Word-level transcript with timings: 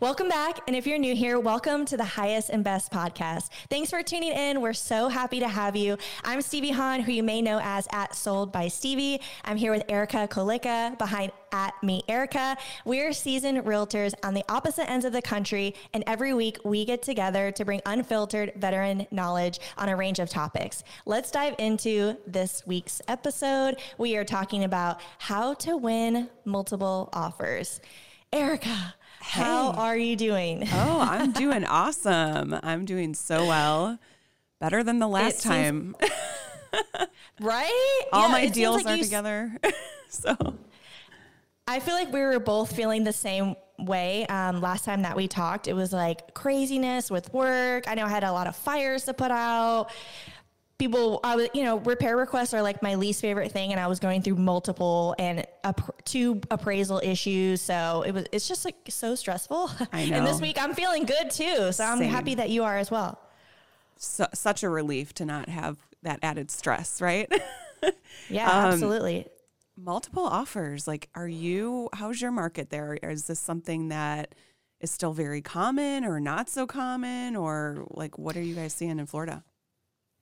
Welcome 0.00 0.28
back. 0.28 0.60
And 0.68 0.76
if 0.76 0.86
you're 0.86 0.96
new 0.96 1.16
here, 1.16 1.40
welcome 1.40 1.84
to 1.86 1.96
the 1.96 2.04
Highest 2.04 2.50
and 2.50 2.62
Best 2.62 2.92
podcast. 2.92 3.48
Thanks 3.68 3.90
for 3.90 4.00
tuning 4.00 4.30
in. 4.30 4.60
We're 4.60 4.72
so 4.72 5.08
happy 5.08 5.40
to 5.40 5.48
have 5.48 5.74
you. 5.74 5.98
I'm 6.22 6.40
Stevie 6.40 6.70
Hahn, 6.70 7.00
who 7.00 7.10
you 7.10 7.24
may 7.24 7.42
know 7.42 7.58
as 7.60 7.88
at 7.90 8.14
Sold 8.14 8.52
by 8.52 8.68
Stevie. 8.68 9.20
I'm 9.44 9.56
here 9.56 9.72
with 9.72 9.82
Erica 9.88 10.28
Collica 10.30 10.96
behind 10.98 11.32
at 11.50 11.74
Me 11.82 12.04
Erica. 12.06 12.56
We're 12.84 13.12
seasoned 13.12 13.64
realtors 13.64 14.14
on 14.22 14.34
the 14.34 14.44
opposite 14.48 14.88
ends 14.88 15.04
of 15.04 15.12
the 15.12 15.20
country. 15.20 15.74
And 15.92 16.04
every 16.06 16.32
week 16.32 16.58
we 16.64 16.84
get 16.84 17.02
together 17.02 17.50
to 17.50 17.64
bring 17.64 17.82
unfiltered 17.84 18.52
veteran 18.54 19.04
knowledge 19.10 19.58
on 19.78 19.88
a 19.88 19.96
range 19.96 20.20
of 20.20 20.30
topics. 20.30 20.84
Let's 21.06 21.32
dive 21.32 21.56
into 21.58 22.16
this 22.24 22.64
week's 22.68 23.02
episode. 23.08 23.80
We 23.98 24.16
are 24.16 24.24
talking 24.24 24.62
about 24.62 25.00
how 25.18 25.54
to 25.54 25.76
win 25.76 26.30
multiple 26.44 27.08
offers. 27.12 27.80
Erica, 28.32 28.94
how 29.20 29.70
are 29.72 29.96
you 29.96 30.16
doing? 30.16 30.68
Oh, 30.72 31.00
I'm 31.00 31.32
doing 31.44 31.64
awesome. 31.64 32.58
I'm 32.62 32.84
doing 32.84 33.14
so 33.14 33.46
well. 33.46 33.98
Better 34.60 34.82
than 34.82 34.98
the 34.98 35.08
last 35.08 35.40
seems, 35.40 35.44
time. 35.44 35.96
right? 37.40 38.02
All 38.12 38.26
yeah, 38.26 38.32
my 38.32 38.46
deals 38.46 38.84
like 38.84 38.98
are 38.98 39.02
together. 39.02 39.56
so 40.08 40.36
I 41.66 41.80
feel 41.80 41.94
like 41.94 42.12
we 42.12 42.20
were 42.20 42.40
both 42.40 42.74
feeling 42.74 43.04
the 43.04 43.12
same 43.12 43.54
way. 43.78 44.26
Um, 44.26 44.60
last 44.60 44.84
time 44.84 45.02
that 45.02 45.16
we 45.16 45.28
talked, 45.28 45.68
it 45.68 45.74
was 45.74 45.92
like 45.92 46.34
craziness 46.34 47.10
with 47.10 47.32
work. 47.32 47.84
I 47.86 47.94
know 47.94 48.04
I 48.04 48.08
had 48.08 48.24
a 48.24 48.32
lot 48.32 48.46
of 48.46 48.56
fires 48.56 49.04
to 49.04 49.14
put 49.14 49.30
out 49.30 49.90
people 50.78 51.18
i 51.24 51.34
was 51.34 51.48
you 51.54 51.64
know 51.64 51.78
repair 51.80 52.16
requests 52.16 52.54
are 52.54 52.62
like 52.62 52.82
my 52.82 52.94
least 52.94 53.20
favorite 53.20 53.50
thing 53.50 53.72
and 53.72 53.80
i 53.80 53.86
was 53.86 53.98
going 53.98 54.22
through 54.22 54.36
multiple 54.36 55.14
and 55.18 55.44
two 56.04 56.40
appraisal 56.50 57.00
issues 57.02 57.60
so 57.60 58.02
it 58.06 58.12
was 58.12 58.24
it's 58.32 58.48
just 58.48 58.64
like 58.64 58.76
so 58.88 59.14
stressful. 59.14 59.70
I 59.92 60.06
know. 60.06 60.16
and 60.18 60.26
this 60.26 60.40
week 60.40 60.56
i'm 60.60 60.74
feeling 60.74 61.04
good 61.04 61.30
too 61.30 61.72
so 61.72 61.84
i'm 61.84 62.00
happy 62.00 62.36
that 62.36 62.50
you 62.50 62.64
are 62.64 62.78
as 62.78 62.90
well. 62.90 63.20
So, 64.00 64.28
such 64.32 64.62
a 64.62 64.68
relief 64.68 65.12
to 65.14 65.24
not 65.24 65.48
have 65.48 65.76
that 66.02 66.20
added 66.22 66.50
stress 66.50 67.00
right? 67.00 67.30
Yeah 68.28 68.50
um, 68.50 68.72
absolutely. 68.72 69.26
multiple 69.76 70.24
offers 70.24 70.88
like 70.88 71.08
are 71.14 71.28
you 71.28 71.88
how's 71.92 72.20
your 72.20 72.32
market 72.32 72.70
there? 72.70 72.94
Is 72.94 73.26
this 73.26 73.38
something 73.38 73.88
that 73.88 74.34
is 74.80 74.90
still 74.90 75.12
very 75.12 75.42
common 75.42 76.04
or 76.04 76.20
not 76.20 76.48
so 76.48 76.66
common 76.66 77.36
or 77.36 77.86
like 77.90 78.18
what 78.18 78.36
are 78.36 78.42
you 78.42 78.54
guys 78.54 78.72
seeing 78.72 78.98
in 78.98 79.06
florida 79.06 79.44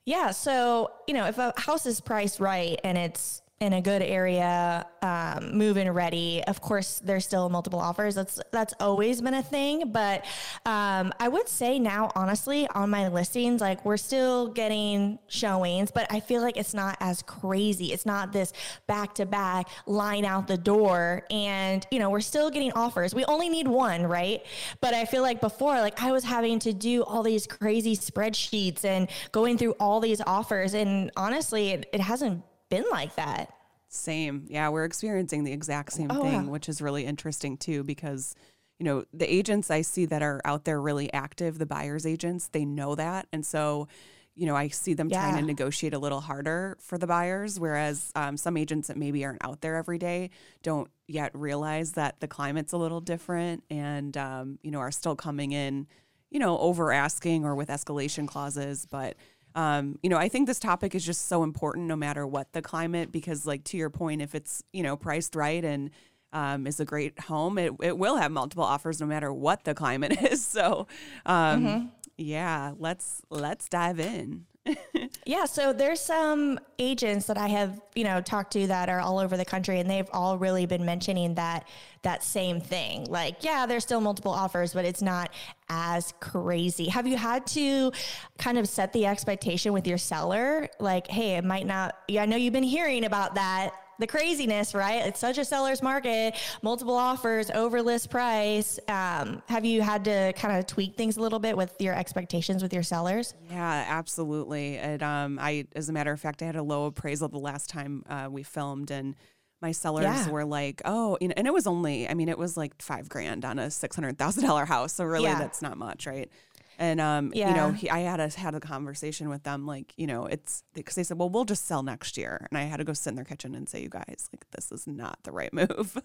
yeah. 0.07 0.31
So, 0.31 0.93
you 1.07 1.13
know, 1.13 1.27
if 1.27 1.37
a 1.37 1.53
house 1.59 1.85
is 1.85 2.01
priced 2.01 2.41
right 2.41 2.81
and 2.83 2.97
it's 2.97 3.43
in 3.59 3.73
a 3.73 3.81
good 3.81 4.03
area, 4.03 4.87
um, 5.01 5.57
move-in 5.57 5.91
ready. 5.91 6.45
Of 6.47 6.61
course, 6.61 7.01
there's 7.03 7.25
still 7.25 7.49
multiple 7.49 7.81
offers. 7.81 8.15
That's 8.15 8.39
that's 8.53 8.75
always 8.81 9.23
been 9.23 9.33
a 9.33 9.43
thing, 9.43 9.93
but 9.93 10.27
um, 10.67 11.11
I 11.19 11.29
would 11.29 11.49
say 11.49 11.79
now, 11.79 12.11
honestly, 12.15 12.69
on 12.75 12.91
my 12.91 13.09
listings, 13.09 13.63
like 13.63 13.83
we're 13.83 13.97
still 13.97 14.49
getting 14.49 15.19
showings, 15.29 15.91
but 15.91 16.07
I 16.13 16.21
feel 16.21 16.43
like 16.43 16.59
it's 16.59 16.75
not 16.75 16.99
as 17.01 17.23
crazy. 17.23 17.95
It's 17.95 18.05
not 18.05 18.31
this 18.31 18.53
back-to-back 18.87 19.71
line 19.87 20.27
out 20.27 20.49
the 20.49 20.59
door, 20.59 21.25
and 21.31 21.87
you 21.91 21.99
know 21.99 22.11
we're 22.11 22.21
still 22.21 22.51
getting 22.51 22.73
offers. 22.73 23.15
We 23.15 23.25
only 23.25 23.49
need 23.49 23.69
one, 23.69 24.03
right? 24.03 24.45
But 24.83 24.93
I 24.93 25.07
feel 25.07 25.23
like 25.23 25.41
before, 25.41 25.81
like 25.81 26.03
I 26.03 26.13
was 26.13 26.25
having 26.25 26.59
to 26.59 26.75
do 26.75 27.05
all 27.05 27.23
these 27.23 27.47
crazy 27.47 27.97
spreadsheets 27.97 28.85
and 28.85 29.09
going 29.33 29.57
through 29.57 29.77
all 29.81 30.01
these 30.01 30.21
offers, 30.27 30.75
and 30.75 31.11
honestly, 31.17 31.71
it, 31.71 31.89
it 31.95 32.03
hasn't 32.03 32.43
been 32.69 32.85
like 32.91 33.15
that. 33.17 33.53
Same. 33.89 34.47
Yeah, 34.49 34.69
we're 34.69 34.85
experiencing 34.85 35.45
the 35.45 35.53
exact 35.53 35.93
same 35.93 36.11
oh, 36.11 36.23
thing, 36.23 36.51
which 36.51 36.69
is 36.69 36.83
really 36.83 37.05
interesting 37.05 37.57
too 37.57 37.85
because 37.85 38.35
you 38.79 38.85
know, 38.85 39.05
the 39.13 39.33
agents 39.33 39.71
I 39.71 39.83
see 39.83 40.05
that 40.07 40.23
are 40.23 40.41
out 40.45 40.65
there 40.65 40.81
really 40.81 41.13
active, 41.13 41.59
the 41.59 41.67
buyers 41.67 42.05
agents, 42.05 42.49
they 42.49 42.65
know 42.65 42.95
that. 42.95 43.27
And 43.33 43.45
so, 43.45 43.89
you 44.35 44.45
know, 44.45 44.55
I 44.55 44.69
see 44.69 44.93
them 44.93 45.09
yeah. 45.09 45.23
trying 45.23 45.41
to 45.41 45.47
negotiate 45.47 45.95
a 45.95 45.99
little 45.99 46.21
harder 46.21 46.77
for 46.81 46.99
the 46.99 47.07
buyers, 47.07 47.59
whereas 47.59 48.13
um, 48.15 48.37
some 48.37 48.57
agents 48.57 48.89
that 48.89 48.99
maybe 48.99 49.25
aren't 49.25 49.43
out 49.43 49.63
there 49.63 49.77
every 49.77 49.99
day 49.99 50.31
don't 50.63 50.91
yet 51.09 51.31
realize 51.35 51.93
that 51.93 52.21
the 52.21 52.29
climate's 52.29 52.75
a 52.75 52.77
little 52.77 53.01
different 53.01 53.65
and, 53.71 54.17
um, 54.19 54.59
you 54.63 54.71
know, 54.71 54.81
are 54.81 54.91
still 54.91 55.17
coming 55.17 55.53
in, 55.53 55.87
you 56.31 56.39
know, 56.39 56.59
over 56.59 56.93
asking 56.93 57.47
or 57.47 57.55
with 57.55 57.69
escalation 57.69 58.29
clauses. 58.29 58.87
But 58.91 59.17
um, 59.57 59.99
you 60.03 60.11
know, 60.11 60.19
I 60.19 60.29
think 60.29 60.47
this 60.47 60.61
topic 60.61 60.95
is 60.95 61.05
just 61.05 61.29
so 61.29 61.43
important 61.43 61.87
no 61.87 61.97
matter 61.97 62.27
what 62.27 62.53
the 62.53 62.61
climate, 62.61 63.11
because 63.11 63.47
like 63.47 63.65
to 63.65 63.79
your 63.79 63.89
point, 63.89 64.21
if 64.21 64.35
it's, 64.35 64.63
you 64.73 64.83
know, 64.83 64.97
priced 64.97 65.35
right 65.35 65.65
and 65.65 65.91
um, 66.35 66.67
is 66.67 66.79
a 66.79 66.85
great 66.85 67.19
home, 67.19 67.57
it, 67.57 67.73
it 67.81 67.97
will 67.97 68.17
have 68.17 68.31
multiple 68.31 68.65
offers 68.65 69.01
no 69.01 69.07
matter 69.07 69.33
what 69.33 69.65
the 69.65 69.75
climate 69.75 70.23
is. 70.31 70.45
So, 70.45 70.87
um, 71.25 71.65
mm-hmm. 71.65 71.87
yeah, 72.19 72.73
let's, 72.79 73.23
let's 73.31 73.67
dive 73.71 73.99
in. 73.99 74.45
yeah, 75.27 75.45
so 75.45 75.73
there's 75.73 76.01
some 76.01 76.61
agents 76.79 77.27
that 77.27 77.37
I 77.37 77.49
have, 77.49 77.81
you 77.97 78.05
know, 78.05 78.21
talked 78.21 78.53
to 78.53 78.69
that 78.69 78.89
are 78.89 79.01
all 79.01 79.19
over 79.19 79.37
the 79.37 79.45
country 79.45 79.81
and 79.81 79.91
they've 79.91 80.09
all 80.13 80.39
really 80.39 80.67
been 80.67 80.85
mentioning 80.85 81.35
that 81.35 81.67
that 82.03 82.23
same 82.23 82.61
thing. 82.61 83.07
Like, 83.07 83.43
yeah, 83.43 83.67
there's 83.67 83.83
still 83.83 84.01
multiple 84.01 84.31
offers, 84.31 84.73
but 84.73 84.85
it's 84.85 85.03
not 85.03 85.35
as 85.69 86.15
crazy. 86.21 86.87
Have 86.89 87.09
you 87.09 87.17
had 87.17 87.45
to 87.49 87.91
kind 88.39 88.57
of 88.57 88.69
set 88.69 88.93
the 88.93 89.07
expectation 89.07 89.73
with 89.73 89.85
your 89.85 89.99
seller 89.99 90.69
like, 90.79 91.09
hey, 91.09 91.35
it 91.37 91.45
might 91.45 91.67
not 91.67 91.97
yeah, 92.07 92.23
I 92.23 92.27
know 92.27 92.37
you've 92.37 92.53
been 92.53 92.63
hearing 92.63 93.05
about 93.05 93.35
that 93.35 93.75
the 93.99 94.07
craziness, 94.07 94.75
right? 94.75 95.07
It's 95.07 95.21
such 95.21 95.39
a 95.39 95.45
seller's 95.45 95.83
market, 95.83 96.35
multiple 96.63 96.95
offers, 96.95 97.51
over 97.51 97.83
list 97.83 98.11
price. 98.11 98.79
Um, 98.89 99.43
have 99.47 99.65
you 99.65 99.83
had 99.83 100.05
to 100.05 100.33
kind 100.35 100.59
of 100.59 100.67
tweak 100.67 100.97
things 100.97 101.17
a 101.17 101.21
little 101.21 101.39
bit 101.39 101.57
with 101.57 101.75
your 101.81 101.95
expectations 101.95 102.63
with 102.63 102.73
your 102.73 102.83
sellers? 102.83 103.35
Yeah, 103.51 103.85
absolutely. 103.89 104.79
And 104.79 105.03
um, 105.03 105.39
I, 105.41 105.67
as 105.75 105.89
a 105.89 105.93
matter 105.93 106.13
of 106.13 106.21
fact, 106.21 106.43
I 106.43 106.47
had 106.47 106.57
a 106.57 106.63
low 106.63 106.87
appraisal 106.87 107.29
the 107.29 107.39
last 107.39 107.71
time 107.71 108.05
uh, 108.09 108.29
we 108.31 108.43
filmed, 108.43 108.91
and 108.91 109.17
my 109.63 109.73
sellers 109.73 110.05
yeah. 110.05 110.29
were 110.29 110.45
like, 110.45 110.83
"Oh," 110.85 111.17
you 111.21 111.29
know, 111.29 111.35
and 111.37 111.47
it 111.47 111.53
was 111.53 111.67
only, 111.67 112.09
I 112.09 112.15
mean, 112.15 112.29
it 112.29 112.39
was 112.39 112.57
like 112.57 112.81
five 112.83 113.09
grand 113.09 113.45
on 113.45 113.59
a 113.59 113.71
six 113.71 113.97
hundred 113.97 114.19
thousand 114.19 114.45
dollar 114.45 114.67
house, 114.67 114.93
so 114.93 115.05
really, 115.05 115.25
yeah. 115.25 115.39
that's 115.39 115.63
not 115.63 115.79
much, 115.79 116.07
right? 116.07 116.31
And 116.79 117.01
um, 117.01 117.33
yeah. 117.35 117.51
you 117.51 117.57
know, 117.57 117.73
he, 117.73 117.89
I 117.89 118.01
had 118.01 118.21
a 118.21 118.29
had 118.29 118.55
a 118.55 118.61
conversation 118.61 119.29
with 119.29 119.43
them, 119.43 119.67
like, 119.67 119.95
you 119.97 120.07
know, 120.07 120.27
it's 120.27 120.63
because 120.75 120.95
they 120.95 121.03
said, 121.03 121.19
well, 121.19 121.31
we'll 121.31 121.45
just 121.45 121.67
sell 121.67 121.83
next 121.83 122.17
year, 122.17 122.47
and 122.51 122.59
I 122.59 122.65
had 122.65 122.79
to 122.79 122.85
go 122.85 122.93
sit 122.93 123.11
in 123.11 123.17
their 123.17 123.25
kitchen 123.25 123.55
and 123.55 123.69
say, 123.69 123.83
you 123.83 123.89
guys, 123.89 124.29
like, 124.33 124.45
this 124.51 124.71
is 124.71 124.87
not 124.87 125.19
the 125.23 125.33
right 125.33 125.53
move, 125.55 125.99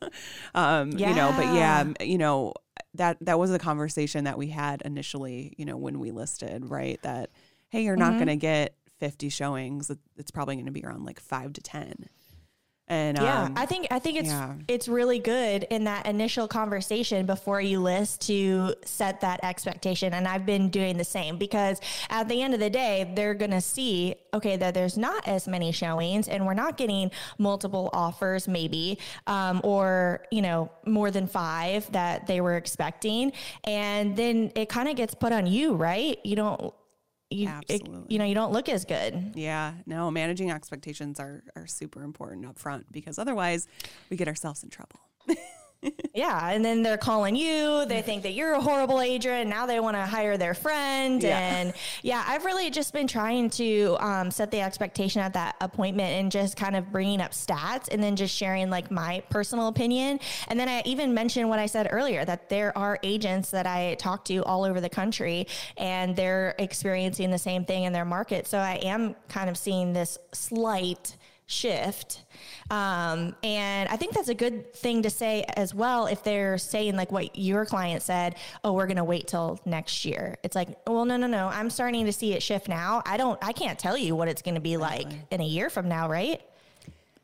um, 0.56 0.92
yeah. 0.92 1.09
you 1.09 1.16
know. 1.16 1.34
But 1.36 1.54
yeah, 1.54 1.86
you 2.00 2.18
know, 2.18 2.54
that 2.96 3.18
that 3.22 3.38
was 3.38 3.52
the 3.52 3.59
conversation 3.59 4.24
that 4.24 4.38
we 4.38 4.48
had 4.48 4.82
initially, 4.84 5.54
you 5.58 5.66
know, 5.66 5.78
when 5.78 6.00
we 6.00 6.12
listed, 6.12 6.70
right? 6.70 7.02
That 7.02 7.32
hey, 7.70 7.84
you're 7.84 7.96
mm-hmm. 7.96 8.12
not 8.12 8.14
going 8.16 8.28
to 8.28 8.38
get 8.38 8.76
50 9.00 9.30
showings; 9.30 9.92
it's 10.18 10.32
probably 10.32 10.56
going 10.56 10.66
to 10.68 10.72
be 10.72 10.86
around 10.86 11.06
like 11.06 11.20
five 11.20 11.53
to 11.53 11.62
ten. 11.62 12.06
And 12.91 13.18
yeah, 13.18 13.44
um, 13.44 13.53
I 13.56 13.66
think 13.66 13.88
I 13.90 14.00
think 14.00 14.18
it's 14.18 14.28
yeah. 14.28 14.53
it's 14.68 14.90
really 14.90 15.18
good 15.18 15.63
in 15.69 15.85
that 15.85 16.07
initial 16.07 16.46
conversation 16.46 17.25
before 17.25 17.62
you 17.62 17.79
list 17.79 18.19
to 18.28 18.75
set 18.84 19.22
that 19.22 19.40
expectation. 19.46 20.13
And 20.13 20.28
I've 20.28 20.46
been 20.46 20.68
doing 20.68 20.97
the 20.97 21.06
same 21.06 21.38
because 21.38 21.79
at 22.09 22.28
the 22.28 22.41
end 22.41 22.53
of 22.53 22.59
the 22.59 22.69
day, 22.69 23.09
they're 23.16 23.34
gonna 23.34 23.62
see 23.62 24.16
okay 24.34 24.57
that 24.57 24.74
there's 24.74 24.97
not 24.97 25.25
as 25.25 25.47
many 25.47 25.72
showings 25.72 26.28
and 26.28 26.46
we're 26.46 26.53
not 26.53 26.75
getting 26.75 27.12
multiple 27.38 27.90
offers 27.94 28.50
maybe 28.50 29.00
um, 29.25 29.62
or 29.63 30.25
you 30.29 30.41
know 30.41 30.69
more 30.85 31.12
than 31.12 31.28
five 31.28 31.90
that 31.94 32.28
they 32.28 32.41
were 32.41 32.58
expecting, 32.58 33.31
and 33.63 34.18
then 34.18 34.52
it 34.53 34.68
kind 34.68 34.90
of 34.90 34.97
gets 34.97 35.16
put 35.16 35.31
on 35.31 35.47
you, 35.47 35.75
right? 35.75 36.19
You 36.25 36.35
don't 36.35 36.73
you 37.31 37.52
it, 37.68 37.81
you 38.09 38.19
know 38.19 38.25
you 38.25 38.36
don't 38.36 38.52
look 38.52 38.69
as 38.69 38.86
good. 38.86 39.34
Yeah, 39.36 39.74
no, 39.86 40.12
managing 40.12 40.52
expectations 40.52 41.19
are 41.19 41.44
are 41.56 41.68
super 41.68 42.03
important 42.03 42.46
up 42.46 42.58
front 42.58 42.92
because 42.92 43.18
otherwise 43.18 43.68
we 44.09 44.18
get 44.18 44.28
ourselves 44.28 44.64
in 44.64 44.69
trouble. 44.69 45.00
yeah, 46.14 46.50
and 46.50 46.64
then 46.64 46.84
they're 46.84 46.97
calling 46.97 47.36
you. 47.36 47.86
They 47.86 48.02
think 48.02 48.24
that 48.24 48.34
you're 48.34 48.53
a 48.53 48.62
horrible 48.62 49.02
agent. 49.02 49.50
Now 49.50 49.66
they 49.66 49.79
want 49.79 49.97
to 49.97 50.06
hire 50.06 50.38
their 50.38 50.53
friend. 50.53 51.22
Yeah. 51.23 51.40
And 51.40 51.73
yeah, 52.03 52.23
I've 52.28 52.46
really 52.46 52.70
just 52.70 52.94
been 52.94 53.08
trying 53.08 53.50
to 53.52 53.97
um, 54.00 54.29
set 54.29 54.52
the 54.52 54.61
expectation 54.61 55.22
at 55.22 55.34
that 55.34 55.56
appointment 55.61 56.11
and 56.11 56.32
just 56.32 56.56
kind 56.56 56.76
of 56.76 56.91
bringing 56.91 57.22
up 57.22 57.32
stats 57.32 57.88
and 57.91 58.02
then 58.02 58.16
just 58.16 58.35
sharing 58.35 58.70
like 58.70 58.91
my 58.91 59.23
personal 59.29 59.67
opinion. 59.67 60.20
And 60.47 60.59
then 60.59 60.70
I 60.70 60.84
even 60.85 61.14
mentioned 61.14 61.50
what 61.50 61.59
I 61.59 61.66
said 61.66 61.88
earlier 61.91 62.26
that 62.26 62.50
there 62.50 62.78
are 62.78 63.00
agents 63.03 63.52
that 63.52 63.66
I 63.66 63.96
talk 63.96 64.26
to 64.26 64.44
all 64.44 64.64
over 64.64 64.82
the 64.82 64.90
country 64.90 65.47
and 65.78 66.16
they're 66.16 66.56
experiencing 66.59 67.32
the 67.32 67.40
same 67.40 67.66
thing 67.66 67.84
in 67.84 67.94
their 67.94 68.06
market. 68.06 68.47
So 68.47 68.58
I 68.58 68.76
am 68.84 69.16
kind 69.29 69.50
of 69.50 69.58
seeing 69.58 69.94
this 69.94 70.17
slight 70.32 71.16
shift. 71.52 72.24
Um, 72.70 73.36
and 73.44 73.90
I 73.90 73.98
think 73.98 74.14
that's 74.14 74.30
a 74.30 74.34
good 74.34 74.74
thing 74.74 75.03
to 75.03 75.09
say 75.09 75.44
as 75.56 75.76
well 75.76 76.06
if 76.08 76.24
they're 76.24 76.58
saying 76.58 76.96
like 76.96 77.12
what 77.12 77.38
your 77.38 77.66
client 77.66 78.02
said, 78.02 78.36
oh, 78.64 78.74
we're 78.74 78.88
going 78.88 78.98
to 78.98 79.03
wait 79.03 79.28
till 79.28 79.59
next 79.66 80.06
year. 80.06 80.38
It's 80.44 80.56
like, 80.56 80.70
well, 80.88 81.06
no, 81.06 81.18
no, 81.18 81.28
no. 81.28 81.48
I'm 81.48 81.70
starting 81.70 82.06
to 82.06 82.14
see 82.14 82.34
it 82.34 82.42
shift 82.42 82.68
now. 82.68 83.02
I 83.06 83.18
don't, 83.18 83.38
I 83.44 83.52
can't 83.52 83.78
tell 83.78 83.98
you 83.98 84.16
what 84.16 84.28
it's 84.28 84.42
going 84.42 84.56
to 84.56 84.62
be 84.62 84.78
like 84.78 85.08
in 85.32 85.42
a 85.42 85.46
year 85.46 85.70
from 85.70 85.90
now, 85.90 86.09
right? 86.09 86.42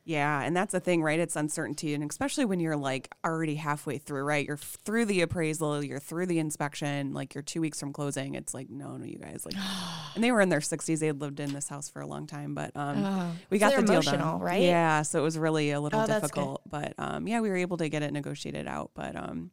Yeah, 0.08 0.42
and 0.42 0.56
that's 0.56 0.72
the 0.72 0.80
thing, 0.80 1.04
right? 1.04 1.20
It's 1.20 1.36
uncertainty, 1.36 1.94
and 1.94 2.10
especially 2.10 2.46
when 2.46 2.62
you're 2.62 2.78
like 2.78 3.14
already 3.26 3.56
halfway 3.56 3.98
through, 3.98 4.24
right? 4.24 4.48
You're 4.48 4.56
through 4.56 5.04
the 5.04 5.20
appraisal, 5.20 5.84
you're 5.84 6.00
through 6.00 6.28
the 6.28 6.40
inspection, 6.40 7.14
like 7.14 7.36
you're 7.36 7.42
two 7.42 7.60
weeks 7.60 7.78
from 7.78 7.92
closing. 7.92 8.36
It's 8.36 8.54
like, 8.54 8.70
no, 8.70 8.96
no, 8.96 9.04
you 9.04 9.18
guys, 9.18 9.46
like, 9.46 9.56
and 10.16 10.24
they 10.24 10.32
were 10.32 10.40
in 10.40 10.48
their 10.48 10.62
60s. 10.62 11.00
They 11.00 11.08
had 11.08 11.20
lived 11.20 11.42
in 11.42 11.52
this 11.52 11.68
house 11.68 11.90
for 11.90 12.02
a 12.02 12.08
long 12.08 12.26
time, 12.26 12.56
but 12.56 12.72
um, 12.74 13.04
oh. 13.04 13.32
we 13.50 13.60
got 13.60 13.74
so 13.74 13.82
the 13.82 13.88
deal 13.88 14.02
done, 14.02 14.40
right? 14.40 14.62
Yeah, 14.62 15.02
so 15.02 15.20
it 15.20 15.24
was 15.24 15.38
really 15.38 15.72
a 15.72 15.82
little 15.82 16.00
oh, 16.00 16.08
difficult, 16.08 16.62
but 16.70 16.94
um, 16.98 17.28
yeah, 17.28 17.42
we 17.42 17.50
were 17.50 17.58
able 17.58 17.76
to 17.76 17.90
get 17.90 18.02
it 18.02 18.14
negotiated 18.14 18.66
out. 18.66 18.92
But 18.94 19.18
um, 19.18 19.52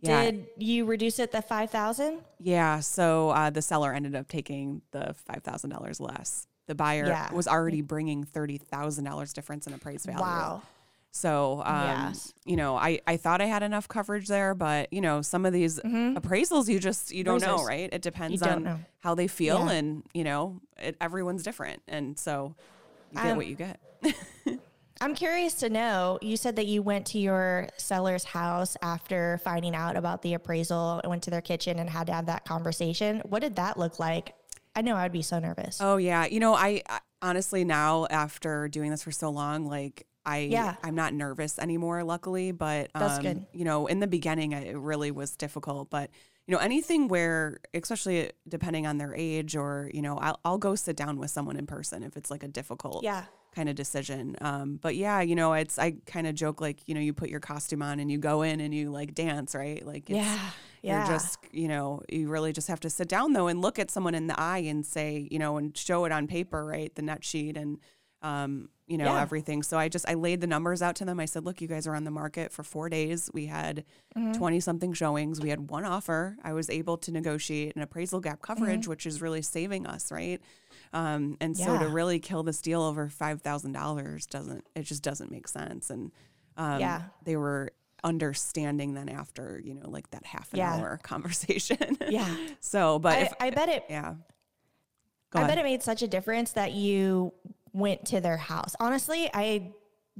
yeah. 0.00 0.30
Did 0.30 0.46
you 0.58 0.84
reduce 0.84 1.18
it 1.18 1.32
to 1.32 1.40
five 1.40 1.70
thousand? 1.70 2.18
Yeah, 2.38 2.80
so 2.80 3.30
uh, 3.30 3.48
the 3.48 3.62
seller 3.62 3.94
ended 3.94 4.14
up 4.14 4.28
taking 4.28 4.82
the 4.90 5.14
five 5.14 5.42
thousand 5.42 5.70
dollars 5.70 6.00
less 6.00 6.48
the 6.66 6.74
buyer 6.74 7.06
yeah. 7.06 7.32
was 7.32 7.46
already 7.48 7.80
bringing 7.80 8.24
$30,000 8.24 9.32
difference 9.32 9.66
in 9.66 9.74
appraised 9.74 10.06
value. 10.06 10.20
Wow. 10.20 10.62
So, 11.12 11.62
um, 11.64 12.08
yes. 12.08 12.34
you 12.44 12.56
know, 12.56 12.76
I, 12.76 13.00
I 13.06 13.16
thought 13.16 13.40
I 13.40 13.46
had 13.46 13.62
enough 13.62 13.88
coverage 13.88 14.28
there, 14.28 14.54
but 14.54 14.92
you 14.92 15.00
know, 15.00 15.22
some 15.22 15.46
of 15.46 15.52
these 15.54 15.80
mm-hmm. 15.80 16.16
appraisals, 16.16 16.68
you 16.68 16.78
just, 16.78 17.10
you 17.10 17.24
don't 17.24 17.40
know, 17.40 17.64
right? 17.64 17.88
It 17.90 18.02
depends 18.02 18.42
on 18.42 18.64
know. 18.64 18.78
how 19.00 19.14
they 19.14 19.26
feel 19.26 19.66
yeah. 19.66 19.72
and, 19.72 20.02
you 20.12 20.24
know, 20.24 20.60
it, 20.76 20.96
everyone's 21.00 21.42
different. 21.42 21.80
And 21.88 22.18
so 22.18 22.54
you 23.12 23.22
get 23.22 23.30
um, 23.30 23.36
what 23.38 23.46
you 23.46 23.54
get. 23.54 23.80
I'm 25.00 25.14
curious 25.14 25.54
to 25.54 25.68
know, 25.68 26.18
you 26.22 26.36
said 26.36 26.56
that 26.56 26.66
you 26.66 26.82
went 26.82 27.06
to 27.08 27.18
your 27.18 27.68
seller's 27.76 28.24
house 28.24 28.76
after 28.80 29.38
finding 29.44 29.74
out 29.74 29.96
about 29.96 30.22
the 30.22 30.34
appraisal 30.34 31.00
and 31.02 31.10
went 31.10 31.22
to 31.24 31.30
their 31.30 31.42
kitchen 31.42 31.78
and 31.78 31.88
had 31.88 32.06
to 32.06 32.14
have 32.14 32.26
that 32.26 32.46
conversation. 32.46 33.20
What 33.26 33.40
did 33.40 33.56
that 33.56 33.78
look 33.78 33.98
like? 33.98 34.34
I 34.76 34.82
know 34.82 34.94
I'd 34.94 35.12
be 35.12 35.22
so 35.22 35.38
nervous. 35.38 35.78
Oh 35.80 35.96
yeah, 35.96 36.26
you 36.26 36.38
know, 36.38 36.54
I, 36.54 36.82
I 36.88 37.00
honestly 37.22 37.64
now 37.64 38.06
after 38.10 38.68
doing 38.68 38.90
this 38.90 39.02
for 39.02 39.10
so 39.10 39.30
long, 39.30 39.66
like 39.66 40.06
I 40.26 40.40
yeah. 40.40 40.74
I'm 40.82 40.94
not 40.94 41.14
nervous 41.14 41.58
anymore, 41.58 42.04
luckily. 42.04 42.52
But 42.52 42.90
um, 42.94 43.00
that's 43.00 43.18
good. 43.20 43.46
You 43.52 43.64
know, 43.64 43.86
in 43.86 44.00
the 44.00 44.06
beginning, 44.06 44.52
it 44.52 44.76
really 44.76 45.10
was 45.10 45.34
difficult. 45.34 45.88
But 45.88 46.10
you 46.46 46.52
know, 46.52 46.58
anything 46.58 47.08
where, 47.08 47.58
especially 47.72 48.30
depending 48.46 48.86
on 48.86 48.98
their 48.98 49.14
age, 49.14 49.56
or 49.56 49.90
you 49.94 50.02
know, 50.02 50.18
I'll, 50.18 50.38
I'll 50.44 50.58
go 50.58 50.74
sit 50.74 50.96
down 50.96 51.18
with 51.18 51.30
someone 51.30 51.56
in 51.56 51.66
person 51.66 52.02
if 52.02 52.16
it's 52.16 52.30
like 52.30 52.42
a 52.42 52.48
difficult 52.48 53.02
yeah 53.02 53.24
kind 53.54 53.70
of 53.70 53.74
decision. 53.74 54.36
Um, 54.42 54.78
but 54.82 54.96
yeah, 54.96 55.22
you 55.22 55.34
know, 55.34 55.54
it's 55.54 55.78
I 55.78 55.94
kind 56.04 56.26
of 56.26 56.34
joke 56.34 56.60
like 56.60 56.86
you 56.86 56.94
know 56.94 57.00
you 57.00 57.14
put 57.14 57.30
your 57.30 57.40
costume 57.40 57.82
on 57.82 57.98
and 57.98 58.10
you 58.10 58.18
go 58.18 58.42
in 58.42 58.60
and 58.60 58.74
you 58.74 58.90
like 58.90 59.14
dance, 59.14 59.54
right? 59.54 59.84
Like 59.84 60.10
yeah, 60.10 60.50
yeah. 60.86 61.06
You're 61.06 61.16
just 61.16 61.38
you 61.52 61.68
know 61.68 62.02
you 62.08 62.28
really 62.28 62.52
just 62.52 62.68
have 62.68 62.80
to 62.80 62.90
sit 62.90 63.08
down 63.08 63.32
though 63.32 63.48
and 63.48 63.60
look 63.60 63.78
at 63.78 63.90
someone 63.90 64.14
in 64.14 64.26
the 64.26 64.38
eye 64.40 64.58
and 64.58 64.86
say 64.86 65.26
you 65.30 65.38
know 65.38 65.56
and 65.56 65.76
show 65.76 66.04
it 66.04 66.12
on 66.12 66.26
paper, 66.26 66.64
right? 66.64 66.94
The 66.94 67.02
net 67.02 67.24
sheet 67.24 67.56
and 67.56 67.78
um, 68.22 68.68
you 68.86 68.96
know 68.96 69.06
yeah. 69.06 69.20
everything. 69.20 69.62
So 69.62 69.78
I 69.78 69.88
just 69.88 70.08
I 70.08 70.14
laid 70.14 70.40
the 70.40 70.46
numbers 70.46 70.82
out 70.82 70.96
to 70.96 71.04
them. 71.04 71.18
I 71.18 71.24
said, 71.24 71.44
look, 71.44 71.60
you 71.60 71.68
guys 71.68 71.86
are 71.86 71.94
on 71.94 72.04
the 72.04 72.10
market 72.10 72.52
for 72.52 72.62
four 72.62 72.88
days. 72.88 73.28
We 73.34 73.46
had 73.46 73.84
20 74.14 74.36
mm-hmm. 74.38 74.58
something 74.60 74.92
showings. 74.92 75.40
We 75.40 75.48
had 75.48 75.70
one 75.70 75.84
offer. 75.84 76.36
I 76.42 76.52
was 76.52 76.70
able 76.70 76.96
to 76.98 77.10
negotiate 77.10 77.74
an 77.74 77.82
appraisal 77.82 78.20
gap 78.20 78.40
coverage, 78.42 78.82
mm-hmm. 78.82 78.90
which 78.90 79.06
is 79.06 79.20
really 79.20 79.42
saving 79.42 79.86
us, 79.86 80.12
right? 80.12 80.40
Um, 80.92 81.36
and 81.40 81.56
so 81.56 81.78
to 81.78 81.88
really 81.88 82.20
kill 82.20 82.42
this 82.42 82.62
deal 82.62 82.82
over 82.82 83.08
five 83.08 83.42
thousand 83.42 83.72
dollars 83.72 84.26
doesn't 84.26 84.64
it 84.76 84.82
just 84.82 85.02
doesn't 85.02 85.30
make 85.30 85.48
sense. 85.48 85.90
And 85.90 86.12
um, 86.56 86.80
yeah, 86.80 87.02
they 87.24 87.36
were 87.36 87.72
understanding 88.06 88.94
then 88.94 89.08
after 89.08 89.60
you 89.62 89.74
know 89.74 89.90
like 89.90 90.08
that 90.12 90.24
half 90.24 90.50
an 90.52 90.60
yeah. 90.60 90.76
hour 90.76 90.98
conversation. 91.02 91.98
yeah. 92.08 92.34
So, 92.60 92.98
but 92.98 93.12
I, 93.12 93.20
if, 93.20 93.32
I 93.40 93.50
bet 93.50 93.68
it. 93.68 93.84
Yeah. 93.90 94.14
Go 95.30 95.38
I 95.38 95.42
ahead. 95.42 95.48
bet 95.50 95.58
it 95.58 95.64
made 95.64 95.82
such 95.82 96.02
a 96.02 96.08
difference 96.08 96.52
that 96.52 96.72
you 96.72 97.32
went 97.72 98.06
to 98.06 98.20
their 98.20 98.36
house. 98.36 98.74
Honestly, 98.80 99.28
I 99.34 99.72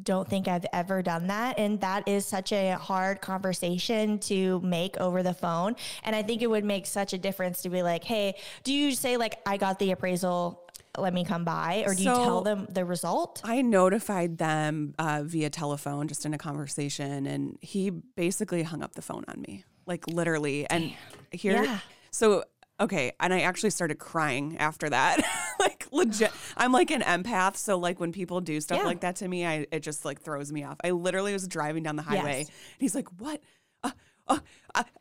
don't 0.02 0.28
think 0.28 0.46
I've 0.46 0.66
ever 0.72 1.02
done 1.02 1.28
that. 1.28 1.58
And 1.58 1.80
that 1.80 2.06
is 2.06 2.26
such 2.26 2.52
a 2.52 2.72
hard 2.72 3.20
conversation 3.20 4.18
to 4.20 4.60
make 4.60 4.98
over 4.98 5.22
the 5.22 5.32
phone. 5.32 5.74
And 6.04 6.14
I 6.14 6.22
think 6.22 6.42
it 6.42 6.48
would 6.48 6.64
make 6.64 6.86
such 6.86 7.12
a 7.12 7.18
difference 7.18 7.62
to 7.62 7.70
be 7.70 7.82
like, 7.82 8.04
hey, 8.04 8.36
do 8.62 8.72
you 8.72 8.92
say, 8.92 9.16
like, 9.16 9.40
I 9.46 9.56
got 9.56 9.78
the 9.78 9.92
appraisal? 9.92 10.62
Let 10.98 11.14
me 11.14 11.25
come 11.25 11.44
by, 11.44 11.84
or 11.87 11.94
do 11.94 12.02
so 12.02 12.10
you 12.10 12.25
tell 12.25 12.40
them 12.43 12.66
the 12.70 12.84
result? 12.84 13.40
I 13.44 13.62
notified 13.62 14.38
them 14.38 14.94
uh, 14.98 15.22
via 15.25 15.50
telephone, 15.50 16.08
just 16.08 16.25
in 16.26 16.34
a 16.34 16.38
conversation, 16.38 17.26
and 17.26 17.58
he 17.60 17.90
basically 17.90 18.62
hung 18.62 18.82
up 18.82 18.94
the 18.94 19.02
phone 19.02 19.25
on 19.28 19.40
me, 19.40 19.64
like 19.87 20.06
literally. 20.08 20.69
And 20.69 20.93
here, 21.31 21.64
yeah. 21.64 21.78
so 22.10 22.44
okay, 22.81 23.12
and 23.20 23.32
I 23.32 23.40
actually 23.40 23.70
started 23.70 23.98
crying 23.98 24.56
after 24.58 24.88
that. 24.88 25.22
like 25.60 25.87
legit, 25.93 26.32
I'm 26.56 26.72
like 26.72 26.90
an 26.90 27.02
empath, 27.02 27.56
so 27.56 27.78
like 27.78 28.00
when 28.00 28.12
people 28.12 28.40
do 28.40 28.60
stuff 28.60 28.78
yeah. 28.78 28.84
like 28.84 29.00
that 29.00 29.16
to 29.16 29.28
me, 29.28 29.46
I 29.46 29.66
it 29.70 29.81
just 29.81 30.04
like 30.04 30.20
throws 30.20 30.52
me 30.52 30.64
off. 30.64 30.76
I 30.82 30.90
literally 30.90 31.32
was 31.32 31.46
driving 31.46 31.82
down 31.82 31.96
the 31.96 32.02
highway, 32.02 32.38
yes. 32.38 32.49
and 32.49 32.81
he's 32.81 32.94
like, 32.94 33.08
"What? 33.19 33.40
Uh, 33.82 33.90
uh, 34.28 34.38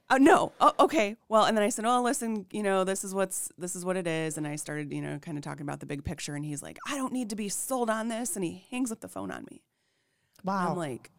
uh, 0.09 0.17
no, 0.17 0.53
oh, 0.61 0.73
okay. 0.79 1.15
Well, 1.29 1.45
and 1.45 1.57
then 1.57 1.63
I 1.63 1.69
said, 1.69 1.85
"Oh, 1.85 2.01
listen, 2.01 2.45
you 2.51 2.63
know, 2.63 2.83
this 2.83 3.03
is 3.03 3.13
what's 3.13 3.51
this 3.57 3.75
is 3.75 3.83
what 3.83 3.97
it 3.97 4.07
is." 4.07 4.37
And 4.37 4.47
I 4.47 4.55
started, 4.55 4.93
you 4.93 5.01
know, 5.01 5.17
kind 5.19 5.37
of 5.37 5.43
talking 5.43 5.63
about 5.63 5.79
the 5.79 5.85
big 5.85 6.03
picture, 6.03 6.35
and 6.35 6.45
he's 6.45 6.61
like, 6.61 6.77
"I 6.87 6.95
don't 6.95 7.13
need 7.13 7.29
to 7.31 7.35
be 7.35 7.49
sold 7.49 7.89
on 7.89 8.07
this," 8.07 8.35
and 8.35 8.45
he 8.45 8.65
hangs 8.69 8.91
up 8.91 9.01
the 9.01 9.07
phone 9.07 9.31
on 9.31 9.45
me. 9.49 9.63
Wow. 10.43 10.69
I'm 10.71 10.77
like, 10.77 11.11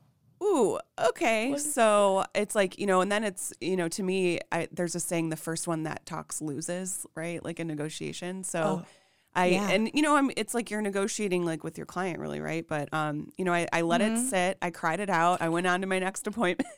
ooh, 0.43 0.79
okay. 1.09 1.57
So 1.59 2.25
it's 2.35 2.55
like, 2.55 2.79
you 2.79 2.87
know, 2.87 3.01
and 3.01 3.11
then 3.11 3.25
it's, 3.25 3.53
you 3.61 3.77
know, 3.77 3.89
to 3.89 4.03
me, 4.03 4.41
I, 4.53 4.69
there's 4.71 4.95
a 4.95 5.01
saying 5.01 5.31
the 5.31 5.37
first 5.37 5.67
one 5.67 5.83
that 5.83 6.07
talks 6.07 6.41
loses, 6.41 7.07
right? 7.15 7.45
Like 7.45 7.59
a 7.59 7.65
negotiation. 7.65 8.45
So 8.45 8.61
oh, 8.61 8.87
I, 9.35 9.47
yeah. 9.47 9.71
and, 9.71 9.91
you 9.93 10.03
know, 10.03 10.17
I'm, 10.17 10.31
it's 10.37 10.55
like 10.55 10.71
you're 10.71 10.83
negotiating 10.83 11.45
like 11.45 11.65
with 11.65 11.77
your 11.77 11.87
client 11.87 12.21
really, 12.21 12.41
right? 12.41 12.67
But, 12.67 12.93
um, 12.93 13.33
you 13.37 13.45
know, 13.45 13.53
I, 13.53 13.67
I 13.73 13.83
let 13.83 14.01
mm-hmm. 14.01 14.17
it 14.17 14.29
sit. 14.29 14.59
I 14.63 14.71
cried 14.71 15.01
it 15.01 15.11
out. 15.11 15.43
I 15.43 15.49
went 15.49 15.67
on 15.67 15.81
to 15.81 15.87
my 15.87 15.99
next 15.99 16.27
appointment. 16.27 16.69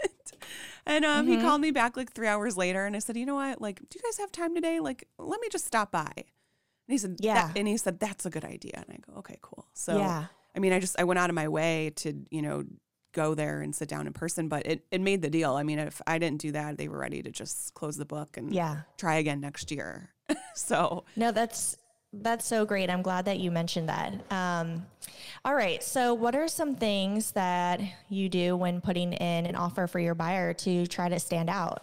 And 0.88 1.04
um, 1.04 1.26
mm-hmm. 1.26 1.36
he 1.36 1.42
called 1.42 1.60
me 1.60 1.70
back 1.70 1.96
like 1.96 2.12
three 2.12 2.26
hours 2.26 2.56
later 2.56 2.86
and 2.86 2.96
I 2.96 2.98
said, 2.98 3.16
you 3.16 3.26
know 3.26 3.34
what? 3.34 3.60
Like, 3.60 3.78
do 3.78 3.98
you 3.98 4.02
guys 4.02 4.18
have 4.18 4.32
time 4.32 4.54
today? 4.54 4.80
Like, 4.80 5.06
let 5.18 5.40
me 5.40 5.48
just 5.52 5.66
stop 5.66 5.92
by. 5.92 6.10
And 6.16 6.24
he 6.94 6.98
said, 6.98 7.16
yeah. 7.20 7.52
and 7.54 7.68
he 7.68 7.76
said, 7.76 8.00
that's 8.00 8.24
a 8.24 8.30
good 8.30 8.44
idea. 8.44 8.72
And 8.74 8.86
I 8.88 9.12
go, 9.12 9.18
okay, 9.18 9.38
cool. 9.42 9.66
So, 9.74 9.98
yeah. 9.98 10.24
I 10.56 10.58
mean, 10.58 10.72
I 10.72 10.80
just, 10.80 10.98
I 10.98 11.04
went 11.04 11.18
out 11.18 11.28
of 11.28 11.34
my 11.34 11.46
way 11.46 11.92
to, 11.96 12.14
you 12.30 12.40
know, 12.40 12.64
go 13.12 13.34
there 13.34 13.60
and 13.60 13.74
sit 13.74 13.88
down 13.88 14.06
in 14.06 14.14
person, 14.14 14.48
but 14.48 14.66
it, 14.66 14.86
it 14.90 15.02
made 15.02 15.20
the 15.20 15.28
deal. 15.28 15.54
I 15.54 15.62
mean, 15.62 15.78
if 15.78 16.00
I 16.06 16.18
didn't 16.18 16.40
do 16.40 16.52
that, 16.52 16.78
they 16.78 16.88
were 16.88 16.98
ready 16.98 17.22
to 17.22 17.30
just 17.30 17.74
close 17.74 17.98
the 17.98 18.06
book 18.06 18.38
and 18.38 18.52
yeah. 18.52 18.82
try 18.96 19.16
again 19.16 19.40
next 19.40 19.70
year. 19.70 20.10
so 20.54 21.04
no, 21.16 21.32
that's 21.32 21.76
that's 22.12 22.46
so 22.46 22.64
great. 22.64 22.90
I'm 22.90 23.02
glad 23.02 23.26
that 23.26 23.38
you 23.38 23.50
mentioned 23.50 23.88
that. 23.88 24.14
Um, 24.30 24.86
all 25.44 25.54
right. 25.54 25.82
So, 25.82 26.14
what 26.14 26.34
are 26.34 26.48
some 26.48 26.74
things 26.74 27.32
that 27.32 27.80
you 28.08 28.28
do 28.28 28.56
when 28.56 28.80
putting 28.80 29.12
in 29.12 29.46
an 29.46 29.54
offer 29.54 29.86
for 29.86 30.00
your 30.00 30.14
buyer 30.14 30.54
to 30.54 30.86
try 30.86 31.08
to 31.08 31.18
stand 31.18 31.50
out? 31.50 31.82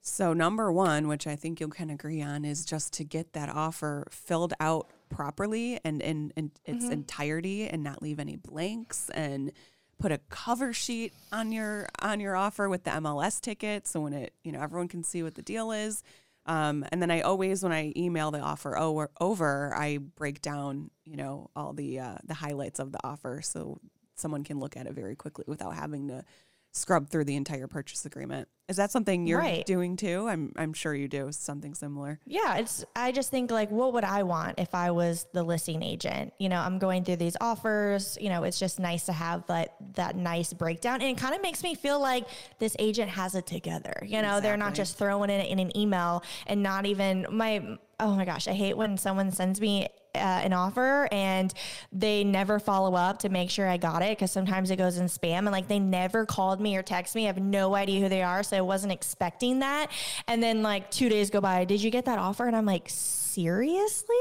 So, 0.00 0.32
number 0.32 0.72
one, 0.72 1.08
which 1.08 1.26
I 1.26 1.36
think 1.36 1.60
you'll 1.60 1.68
kind 1.68 1.90
agree 1.90 2.22
on, 2.22 2.44
is 2.44 2.64
just 2.64 2.92
to 2.94 3.04
get 3.04 3.34
that 3.34 3.50
offer 3.50 4.06
filled 4.10 4.54
out 4.58 4.90
properly 5.10 5.78
and 5.84 6.00
in, 6.00 6.32
in 6.36 6.50
its 6.64 6.84
mm-hmm. 6.84 6.92
entirety 6.92 7.68
and 7.68 7.82
not 7.82 8.00
leave 8.00 8.18
any 8.18 8.36
blanks 8.36 9.10
and 9.10 9.52
put 9.98 10.12
a 10.12 10.18
cover 10.30 10.72
sheet 10.72 11.12
on 11.30 11.52
your 11.52 11.86
on 12.00 12.20
your 12.20 12.34
offer 12.34 12.68
with 12.68 12.84
the 12.84 12.90
MLS 12.92 13.40
ticket 13.40 13.86
so 13.86 14.00
when 14.00 14.14
it 14.14 14.32
you 14.42 14.50
know 14.50 14.60
everyone 14.60 14.88
can 14.88 15.04
see 15.04 15.22
what 15.22 15.34
the 15.34 15.42
deal 15.42 15.72
is. 15.72 16.02
Um, 16.46 16.84
and 16.90 17.02
then 17.02 17.10
I 17.10 17.20
always 17.20 17.62
when 17.62 17.72
I 17.72 17.92
email 17.96 18.30
the 18.30 18.40
offer 18.40 18.76
over, 18.76 19.10
over 19.20 19.74
I 19.76 19.98
break 19.98 20.40
down 20.40 20.90
you 21.04 21.16
know 21.16 21.50
all 21.54 21.72
the 21.72 22.00
uh, 22.00 22.16
the 22.24 22.34
highlights 22.34 22.78
of 22.78 22.92
the 22.92 22.98
offer 23.04 23.40
so 23.42 23.78
someone 24.16 24.44
can 24.44 24.58
look 24.58 24.76
at 24.76 24.86
it 24.86 24.92
very 24.92 25.16
quickly 25.16 25.44
without 25.48 25.74
having 25.74 26.08
to 26.08 26.24
scrub 26.72 27.08
through 27.08 27.24
the 27.24 27.36
entire 27.36 27.66
purchase 27.66 28.04
agreement. 28.06 28.48
Is 28.68 28.76
that 28.76 28.92
something 28.92 29.26
you're 29.26 29.40
right. 29.40 29.66
doing 29.66 29.96
too? 29.96 30.28
I'm 30.28 30.52
I'm 30.56 30.72
sure 30.72 30.94
you 30.94 31.08
do 31.08 31.32
something 31.32 31.74
similar. 31.74 32.20
Yeah, 32.24 32.58
it's 32.58 32.84
I 32.94 33.10
just 33.10 33.28
think 33.28 33.50
like 33.50 33.68
what 33.72 33.94
would 33.94 34.04
I 34.04 34.22
want 34.22 34.60
if 34.60 34.76
I 34.76 34.92
was 34.92 35.26
the 35.32 35.42
listing 35.42 35.82
agent? 35.82 36.32
You 36.38 36.48
know, 36.48 36.60
I'm 36.60 36.78
going 36.78 37.04
through 37.04 37.16
these 37.16 37.36
offers, 37.40 38.16
you 38.20 38.28
know, 38.28 38.44
it's 38.44 38.60
just 38.60 38.78
nice 38.78 39.06
to 39.06 39.12
have 39.12 39.44
that 39.48 39.74
that 39.96 40.14
nice 40.14 40.52
breakdown 40.52 41.00
and 41.00 41.10
it 41.10 41.20
kind 41.20 41.34
of 41.34 41.42
makes 41.42 41.64
me 41.64 41.74
feel 41.74 41.98
like 41.98 42.28
this 42.60 42.76
agent 42.78 43.10
has 43.10 43.34
it 43.34 43.46
together. 43.48 44.04
You 44.04 44.22
know, 44.22 44.36
exactly. 44.36 44.40
they're 44.42 44.56
not 44.56 44.74
just 44.74 44.96
throwing 44.96 45.30
it 45.30 45.50
in 45.50 45.58
an 45.58 45.76
email 45.76 46.22
and 46.46 46.62
not 46.62 46.86
even 46.86 47.26
my 47.28 47.76
oh 47.98 48.14
my 48.14 48.24
gosh, 48.24 48.46
I 48.46 48.52
hate 48.52 48.76
when 48.76 48.96
someone 48.96 49.32
sends 49.32 49.60
me 49.60 49.88
uh, 50.14 50.18
an 50.18 50.52
offer 50.52 51.08
and 51.12 51.52
they 51.92 52.24
never 52.24 52.58
follow 52.58 52.94
up 52.94 53.18
to 53.20 53.28
make 53.28 53.50
sure 53.50 53.68
I 53.68 53.76
got 53.76 54.02
it 54.02 54.18
because 54.18 54.32
sometimes 54.32 54.70
it 54.70 54.76
goes 54.76 54.98
in 54.98 55.06
spam 55.06 55.38
and 55.38 55.50
like 55.50 55.68
they 55.68 55.78
never 55.78 56.26
called 56.26 56.60
me 56.60 56.76
or 56.76 56.82
text 56.82 57.14
me. 57.14 57.24
I 57.24 57.26
have 57.26 57.38
no 57.38 57.74
idea 57.74 58.00
who 58.00 58.08
they 58.08 58.22
are, 58.22 58.42
so 58.42 58.56
I 58.56 58.60
wasn't 58.60 58.92
expecting 58.92 59.60
that. 59.60 59.90
And 60.26 60.42
then 60.42 60.62
like 60.62 60.90
two 60.90 61.08
days 61.08 61.30
go 61.30 61.40
by, 61.40 61.64
did 61.64 61.82
you 61.82 61.90
get 61.90 62.06
that 62.06 62.18
offer? 62.18 62.46
And 62.46 62.56
I'm 62.56 62.66
like, 62.66 62.88
seriously, 62.88 64.16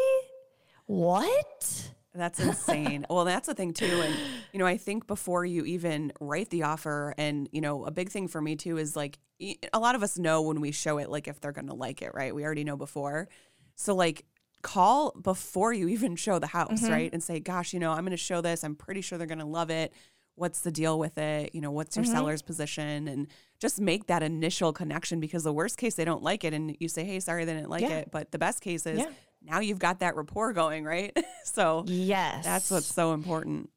what? 0.86 1.91
That's 2.13 2.39
insane. 2.39 3.05
well, 3.10 3.25
that's 3.25 3.48
the 3.48 3.53
thing 3.53 3.74
too. 3.74 4.01
And, 4.03 4.15
you 4.51 4.60
know, 4.60 4.65
I 4.65 4.77
think 4.77 5.08
before 5.08 5.46
you 5.46 5.63
even 5.65 6.12
write 6.19 6.50
the 6.50 6.63
offer, 6.63 7.13
and, 7.17 7.48
you 7.51 7.62
know, 7.62 7.86
a 7.86 7.91
big 7.91 8.10
thing 8.10 8.27
for 8.27 8.41
me 8.41 8.55
too 8.55 8.77
is 8.77 8.96
like 8.96 9.19
a 9.39 9.79
lot 9.79 9.96
of 9.96 10.03
us 10.03 10.17
know 10.17 10.41
when 10.41 10.60
we 10.62 10.72
show 10.72 10.98
it, 10.98 11.10
like 11.10 11.27
if 11.27 11.39
they're 11.39 11.51
going 11.51 11.67
to 11.67 11.74
like 11.74 12.01
it, 12.01 12.13
right? 12.13 12.34
We 12.34 12.43
already 12.43 12.63
know 12.63 12.77
before. 12.77 13.29
So, 13.75 13.96
like, 13.96 14.25
call 14.62 15.12
before 15.22 15.74
you 15.74 15.88
even 15.88 16.16
show 16.16 16.39
the 16.39 16.48
house, 16.48 16.82
mm-hmm. 16.82 16.92
right? 16.92 17.13
And 17.13 17.24
say, 17.24 17.39
gosh, 17.39 17.74
you 17.74 17.80
know, 17.80 17.92
I'm 17.92 18.01
going 18.01 18.12
to 18.12 18.18
show 18.18 18.42
this. 18.42 18.63
I'm 18.63 18.75
pretty 18.75 19.01
sure 19.01 19.18
they're 19.18 19.28
going 19.28 19.39
to 19.39 19.46
love 19.46 19.70
it. 19.70 19.94
What's 20.36 20.62
the 20.62 20.72
deal 20.72 20.98
with 20.98 21.18
it? 21.18 21.54
You 21.54 21.62
know, 21.62 21.72
what's 21.72 21.96
your 21.96 22.06
mm-hmm. 22.06 22.13
seller's 22.13 22.42
position? 22.42 23.08
And 23.08 23.28
just 23.60 23.82
make 23.82 24.08
that 24.08 24.24
initial 24.24 24.72
connection 24.72 25.20
because 25.20 25.44
the 25.44 25.54
worst 25.54 25.78
case, 25.78 25.96
they 25.96 26.06
don't 26.06 26.24
like 26.24 26.44
it. 26.44 26.54
And 26.54 26.75
you 26.80 26.88
say, 26.88 27.04
hey, 27.04 27.20
sorry, 27.20 27.46
they 27.46 27.54
didn't 27.54 27.70
like 27.70 27.82
yeah. 27.82 28.00
it. 28.00 28.12
But 28.12 28.32
the 28.32 28.39
best 28.39 28.62
case 28.62 28.86
is 28.86 29.00
yeah. 29.00 29.10
now 29.44 29.60
you've 29.60 29.80
got 29.80 30.00
that 30.00 30.16
rapport 30.16 30.54
going, 30.54 30.86
right? 30.86 31.18
so, 31.44 31.84
yes, 31.88 32.46
that's 32.46 32.72
what's 32.72 32.88
so 32.88 33.13
important. 33.13 33.70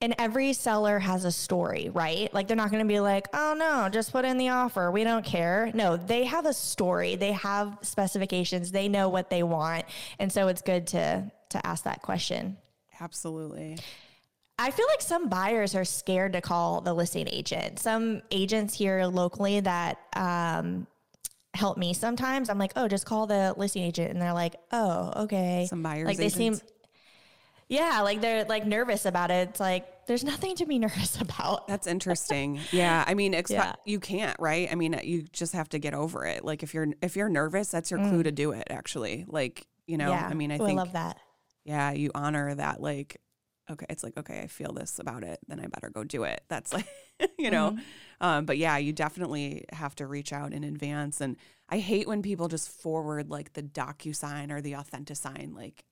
And 0.00 0.14
every 0.18 0.52
seller 0.52 1.00
has 1.00 1.24
a 1.24 1.32
story, 1.32 1.90
right? 1.92 2.32
Like 2.32 2.46
they're 2.46 2.56
not 2.56 2.70
going 2.70 2.84
to 2.84 2.88
be 2.88 3.00
like, 3.00 3.26
"Oh 3.32 3.56
no, 3.58 3.88
just 3.88 4.12
put 4.12 4.24
in 4.24 4.38
the 4.38 4.50
offer. 4.50 4.92
We 4.92 5.02
don't 5.02 5.24
care." 5.24 5.72
No, 5.74 5.96
they 5.96 6.24
have 6.24 6.46
a 6.46 6.52
story. 6.52 7.16
They 7.16 7.32
have 7.32 7.78
specifications. 7.82 8.70
They 8.70 8.88
know 8.88 9.08
what 9.08 9.28
they 9.28 9.42
want. 9.42 9.86
And 10.20 10.32
so 10.32 10.46
it's 10.46 10.62
good 10.62 10.86
to 10.88 11.30
to 11.50 11.66
ask 11.66 11.82
that 11.84 12.02
question. 12.02 12.58
Absolutely. 13.00 13.78
I 14.58 14.70
feel 14.72 14.86
like 14.88 15.00
some 15.00 15.28
buyers 15.28 15.74
are 15.74 15.84
scared 15.84 16.32
to 16.32 16.40
call 16.40 16.80
the 16.80 16.92
listing 16.92 17.28
agent. 17.28 17.78
Some 17.78 18.22
agents 18.30 18.74
here 18.74 19.04
locally 19.06 19.60
that 19.60 19.98
um, 20.14 20.88
help 21.54 21.78
me 21.78 21.94
sometimes. 21.94 22.50
I'm 22.50 22.58
like, 22.58 22.72
oh, 22.74 22.88
just 22.88 23.06
call 23.06 23.26
the 23.28 23.54
listing 23.56 23.84
agent, 23.84 24.10
and 24.10 24.20
they're 24.20 24.32
like, 24.32 24.56
oh, 24.72 25.24
okay. 25.24 25.66
Some 25.70 25.82
buyers, 25.82 26.06
like 26.06 26.16
they 26.16 26.26
agents. 26.26 26.60
seem 26.60 26.68
yeah, 27.68 28.00
like 28.00 28.20
they're 28.20 28.44
like 28.44 28.66
nervous 28.66 29.04
about 29.04 29.30
it. 29.30 29.50
It's 29.50 29.60
like 29.60 30.06
there's 30.06 30.24
nothing 30.24 30.56
to 30.56 30.66
be 30.66 30.78
nervous 30.78 31.20
about. 31.20 31.68
That's 31.68 31.86
interesting. 31.86 32.60
yeah, 32.72 33.04
I 33.06 33.14
mean, 33.14 33.34
expe- 33.34 33.50
yeah. 33.50 33.74
you 33.84 34.00
can't, 34.00 34.36
right? 34.40 34.68
I 34.70 34.74
mean, 34.74 34.98
you 35.04 35.22
just 35.32 35.52
have 35.52 35.68
to 35.70 35.78
get 35.78 35.94
over 35.94 36.24
it. 36.24 36.44
Like 36.44 36.62
if 36.62 36.74
you're 36.74 36.88
if 37.02 37.14
you're 37.16 37.28
nervous, 37.28 37.68
that's 37.68 37.90
your 37.90 38.00
mm. 38.00 38.08
clue 38.08 38.22
to 38.22 38.32
do 38.32 38.52
it. 38.52 38.66
Actually, 38.70 39.24
like 39.28 39.66
you 39.86 39.98
know, 39.98 40.10
yeah. 40.10 40.26
I 40.30 40.34
mean, 40.34 40.50
I 40.50 40.58
think 40.58 40.78
I 40.78 40.82
love 40.82 40.92
that. 40.92 41.18
Yeah, 41.64 41.92
you 41.92 42.10
honor 42.14 42.54
that. 42.54 42.80
Like, 42.80 43.20
okay, 43.70 43.86
it's 43.90 44.02
like 44.02 44.16
okay, 44.16 44.40
I 44.40 44.46
feel 44.46 44.72
this 44.72 44.98
about 44.98 45.22
it, 45.22 45.38
then 45.46 45.60
I 45.60 45.66
better 45.66 45.90
go 45.90 46.04
do 46.04 46.24
it. 46.24 46.40
That's 46.48 46.72
like, 46.72 46.88
you 47.38 47.50
know, 47.50 47.72
mm-hmm. 47.72 48.26
um, 48.26 48.46
but 48.46 48.56
yeah, 48.56 48.78
you 48.78 48.94
definitely 48.94 49.66
have 49.72 49.94
to 49.96 50.06
reach 50.06 50.32
out 50.32 50.54
in 50.54 50.64
advance. 50.64 51.20
And 51.20 51.36
I 51.68 51.80
hate 51.80 52.08
when 52.08 52.22
people 52.22 52.48
just 52.48 52.70
forward 52.70 53.28
like 53.28 53.52
the 53.52 53.62
DocuSign 53.62 54.50
or 54.50 54.62
the 54.62 54.72
Authentisign, 54.72 55.54
like 55.54 55.84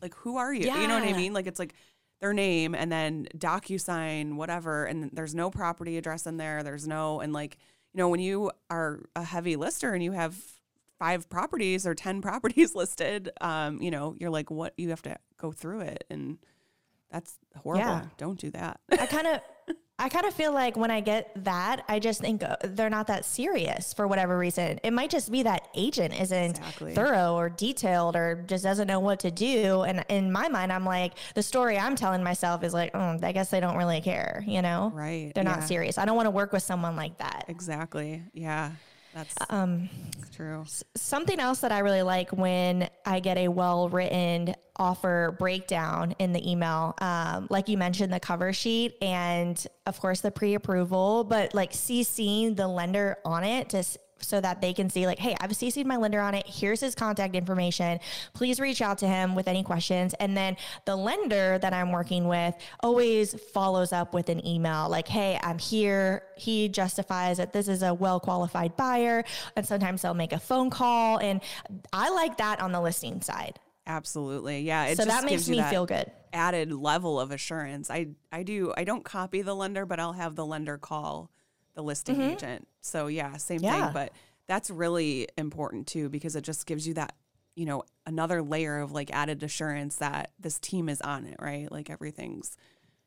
like, 0.00 0.14
who 0.14 0.36
are 0.36 0.52
you? 0.52 0.66
Yeah. 0.66 0.80
You 0.80 0.88
know 0.88 0.94
what 0.98 1.08
I 1.08 1.12
mean? 1.12 1.32
Like, 1.32 1.46
it's 1.46 1.58
like 1.58 1.74
their 2.20 2.32
name 2.32 2.74
and 2.74 2.90
then 2.90 3.28
DocuSign, 3.36 4.34
whatever. 4.34 4.84
And 4.84 5.10
there's 5.12 5.34
no 5.34 5.50
property 5.50 5.96
address 5.98 6.26
in 6.26 6.36
there. 6.36 6.62
There's 6.62 6.86
no, 6.86 7.20
and 7.20 7.32
like, 7.32 7.58
you 7.92 7.98
know, 7.98 8.08
when 8.08 8.20
you 8.20 8.50
are 8.70 9.00
a 9.16 9.22
heavy 9.22 9.56
lister 9.56 9.92
and 9.92 10.02
you 10.02 10.12
have 10.12 10.36
five 10.98 11.28
properties 11.28 11.86
or 11.86 11.94
10 11.94 12.20
properties 12.22 12.74
listed, 12.74 13.30
um, 13.40 13.80
you 13.80 13.90
know, 13.90 14.14
you're 14.18 14.30
like, 14.30 14.50
what? 14.50 14.74
You 14.76 14.90
have 14.90 15.02
to 15.02 15.16
go 15.36 15.52
through 15.52 15.80
it. 15.80 16.04
And 16.10 16.38
that's 17.10 17.38
horrible. 17.56 17.84
Yeah. 17.84 18.04
Don't 18.16 18.38
do 18.38 18.50
that. 18.50 18.80
I 18.90 19.06
kind 19.06 19.26
of, 19.26 19.40
I 20.00 20.08
kind 20.08 20.26
of 20.26 20.34
feel 20.34 20.52
like 20.52 20.76
when 20.76 20.92
I 20.92 21.00
get 21.00 21.32
that, 21.44 21.82
I 21.88 21.98
just 21.98 22.20
think 22.20 22.44
uh, 22.44 22.56
they're 22.62 22.88
not 22.88 23.08
that 23.08 23.24
serious 23.24 23.92
for 23.92 24.06
whatever 24.06 24.38
reason. 24.38 24.78
It 24.84 24.92
might 24.92 25.10
just 25.10 25.32
be 25.32 25.42
that 25.42 25.66
agent 25.74 26.18
isn't 26.20 26.58
exactly. 26.58 26.94
thorough 26.94 27.34
or 27.34 27.48
detailed 27.48 28.14
or 28.14 28.44
just 28.46 28.62
doesn't 28.62 28.86
know 28.86 29.00
what 29.00 29.18
to 29.20 29.32
do. 29.32 29.82
And 29.82 30.04
in 30.08 30.30
my 30.30 30.48
mind, 30.48 30.72
I'm 30.72 30.84
like, 30.84 31.14
the 31.34 31.42
story 31.42 31.76
I'm 31.76 31.96
telling 31.96 32.22
myself 32.22 32.62
is 32.62 32.72
like, 32.72 32.92
oh, 32.94 33.18
I 33.20 33.32
guess 33.32 33.50
they 33.50 33.58
don't 33.58 33.76
really 33.76 34.00
care, 34.00 34.44
you 34.46 34.62
know? 34.62 34.92
Right. 34.94 35.32
They're 35.34 35.42
yeah. 35.42 35.56
not 35.56 35.64
serious. 35.64 35.98
I 35.98 36.04
don't 36.04 36.16
want 36.16 36.26
to 36.26 36.30
work 36.30 36.52
with 36.52 36.62
someone 36.62 36.94
like 36.94 37.18
that. 37.18 37.46
Exactly. 37.48 38.22
Yeah. 38.32 38.70
That's 39.14 39.34
um, 39.50 39.88
true. 40.34 40.64
Something 40.96 41.40
else 41.40 41.60
that 41.60 41.72
I 41.72 41.80
really 41.80 42.02
like 42.02 42.30
when 42.30 42.88
I 43.04 43.20
get 43.20 43.38
a 43.38 43.48
well 43.48 43.88
written 43.88 44.54
offer 44.76 45.34
breakdown 45.38 46.14
in 46.18 46.32
the 46.32 46.50
email, 46.50 46.94
um, 47.00 47.48
like 47.50 47.68
you 47.68 47.76
mentioned, 47.76 48.12
the 48.12 48.20
cover 48.20 48.52
sheet 48.52 48.96
and 49.02 49.66
of 49.86 49.98
course 50.00 50.20
the 50.20 50.30
pre 50.30 50.54
approval, 50.54 51.24
but 51.24 51.54
like 51.54 51.72
CCing 51.72 52.56
the 52.56 52.68
lender 52.68 53.18
on 53.24 53.44
it 53.44 53.70
to 53.70 53.82
so 54.20 54.40
that 54.40 54.60
they 54.60 54.72
can 54.72 54.90
see 54.90 55.06
like, 55.06 55.18
hey, 55.18 55.36
I've 55.40 55.50
CC'd 55.50 55.86
my 55.86 55.96
lender 55.96 56.20
on 56.20 56.34
it. 56.34 56.46
Here's 56.46 56.80
his 56.80 56.94
contact 56.94 57.34
information. 57.34 58.00
Please 58.32 58.60
reach 58.60 58.82
out 58.82 58.98
to 58.98 59.08
him 59.08 59.34
with 59.34 59.48
any 59.48 59.62
questions. 59.62 60.14
And 60.14 60.36
then 60.36 60.56
the 60.84 60.96
lender 60.96 61.58
that 61.58 61.72
I'm 61.72 61.92
working 61.92 62.28
with 62.28 62.54
always 62.80 63.34
follows 63.52 63.92
up 63.92 64.14
with 64.14 64.28
an 64.28 64.46
email 64.46 64.88
like, 64.88 65.08
hey, 65.08 65.38
I'm 65.42 65.58
here. 65.58 66.22
He 66.36 66.68
justifies 66.68 67.38
that 67.38 67.52
this 67.52 67.68
is 67.68 67.82
a 67.82 67.94
well 67.94 68.20
qualified 68.20 68.76
buyer. 68.76 69.24
And 69.56 69.66
sometimes 69.66 70.02
they'll 70.02 70.14
make 70.14 70.32
a 70.32 70.38
phone 70.38 70.70
call. 70.70 71.18
And 71.18 71.40
I 71.92 72.10
like 72.10 72.38
that 72.38 72.60
on 72.60 72.72
the 72.72 72.80
listing 72.80 73.20
side. 73.20 73.58
Absolutely. 73.86 74.60
Yeah. 74.60 74.92
so 74.94 75.04
that 75.06 75.24
makes 75.24 75.48
me 75.48 75.56
that 75.56 75.70
feel 75.70 75.86
good. 75.86 76.10
Added 76.32 76.72
level 76.72 77.18
of 77.18 77.30
assurance. 77.30 77.90
I 77.90 78.08
I 78.30 78.42
do 78.42 78.74
I 78.76 78.84
don't 78.84 79.02
copy 79.02 79.40
the 79.40 79.54
lender, 79.54 79.86
but 79.86 79.98
I'll 79.98 80.12
have 80.12 80.36
the 80.36 80.44
lender 80.44 80.76
call 80.76 81.30
the 81.78 81.82
listing 81.84 82.16
mm-hmm. 82.16 82.30
agent. 82.32 82.68
So 82.80 83.06
yeah, 83.06 83.36
same 83.36 83.60
yeah. 83.60 83.84
thing. 83.84 83.92
But 83.94 84.12
that's 84.48 84.68
really 84.68 85.28
important 85.38 85.86
too 85.86 86.08
because 86.08 86.34
it 86.34 86.42
just 86.42 86.66
gives 86.66 86.88
you 86.88 86.94
that 86.94 87.14
you 87.54 87.66
know 87.66 87.84
another 88.04 88.42
layer 88.42 88.80
of 88.80 88.90
like 88.90 89.12
added 89.12 89.44
assurance 89.44 89.96
that 89.96 90.32
this 90.40 90.58
team 90.58 90.88
is 90.88 91.00
on 91.00 91.24
it, 91.24 91.36
right? 91.38 91.70
Like 91.70 91.88
everything's 91.88 92.56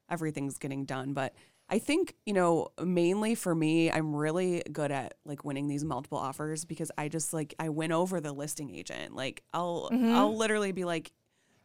everything's 0.10 0.58
getting 0.58 0.86
done. 0.86 1.12
But 1.12 1.34
I 1.70 1.80
think, 1.80 2.16
you 2.26 2.32
know, 2.32 2.70
mainly 2.82 3.36
for 3.36 3.54
me, 3.54 3.92
I'm 3.92 4.16
really 4.16 4.64
good 4.72 4.92
at 4.92 5.16
like 5.26 5.44
winning 5.44 5.68
these 5.68 5.84
multiple 5.84 6.18
offers 6.18 6.64
because 6.64 6.92
I 6.98 7.10
just 7.10 7.34
like 7.34 7.54
I 7.60 7.68
win 7.68 7.92
over 7.92 8.22
the 8.22 8.32
listing 8.32 8.74
agent. 8.74 9.14
Like 9.14 9.44
I'll 9.54 9.90
mm-hmm. 9.92 10.16
I'll 10.16 10.36
literally 10.36 10.72
be 10.72 10.86
like, 10.86 11.12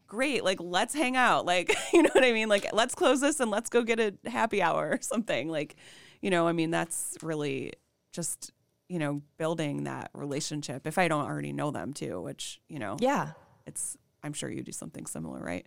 great, 0.08 0.42
like 0.42 0.58
let's 0.60 0.92
hang 0.92 1.16
out. 1.16 1.46
Like, 1.56 1.72
you 1.92 2.02
know 2.02 2.10
what 2.12 2.24
I 2.24 2.32
mean? 2.32 2.48
Like 2.48 2.66
let's 2.72 2.96
close 2.96 3.20
this 3.20 3.38
and 3.38 3.48
let's 3.48 3.70
go 3.70 3.84
get 3.84 4.00
a 4.00 4.12
happy 4.28 4.60
hour 4.60 4.90
or 4.90 4.98
something. 5.00 5.48
Like 5.48 5.76
you 6.20 6.30
know, 6.30 6.48
I 6.48 6.52
mean, 6.52 6.70
that's 6.70 7.16
really 7.22 7.72
just, 8.12 8.52
you 8.88 8.98
know, 8.98 9.22
building 9.38 9.84
that 9.84 10.10
relationship 10.14 10.86
if 10.86 10.98
I 10.98 11.08
don't 11.08 11.24
already 11.24 11.52
know 11.52 11.70
them 11.70 11.92
too, 11.92 12.20
which, 12.20 12.60
you 12.68 12.78
know, 12.78 12.96
yeah, 13.00 13.32
it's, 13.66 13.96
I'm 14.22 14.32
sure 14.32 14.50
you 14.50 14.62
do 14.62 14.72
something 14.72 15.06
similar, 15.06 15.40
right? 15.40 15.66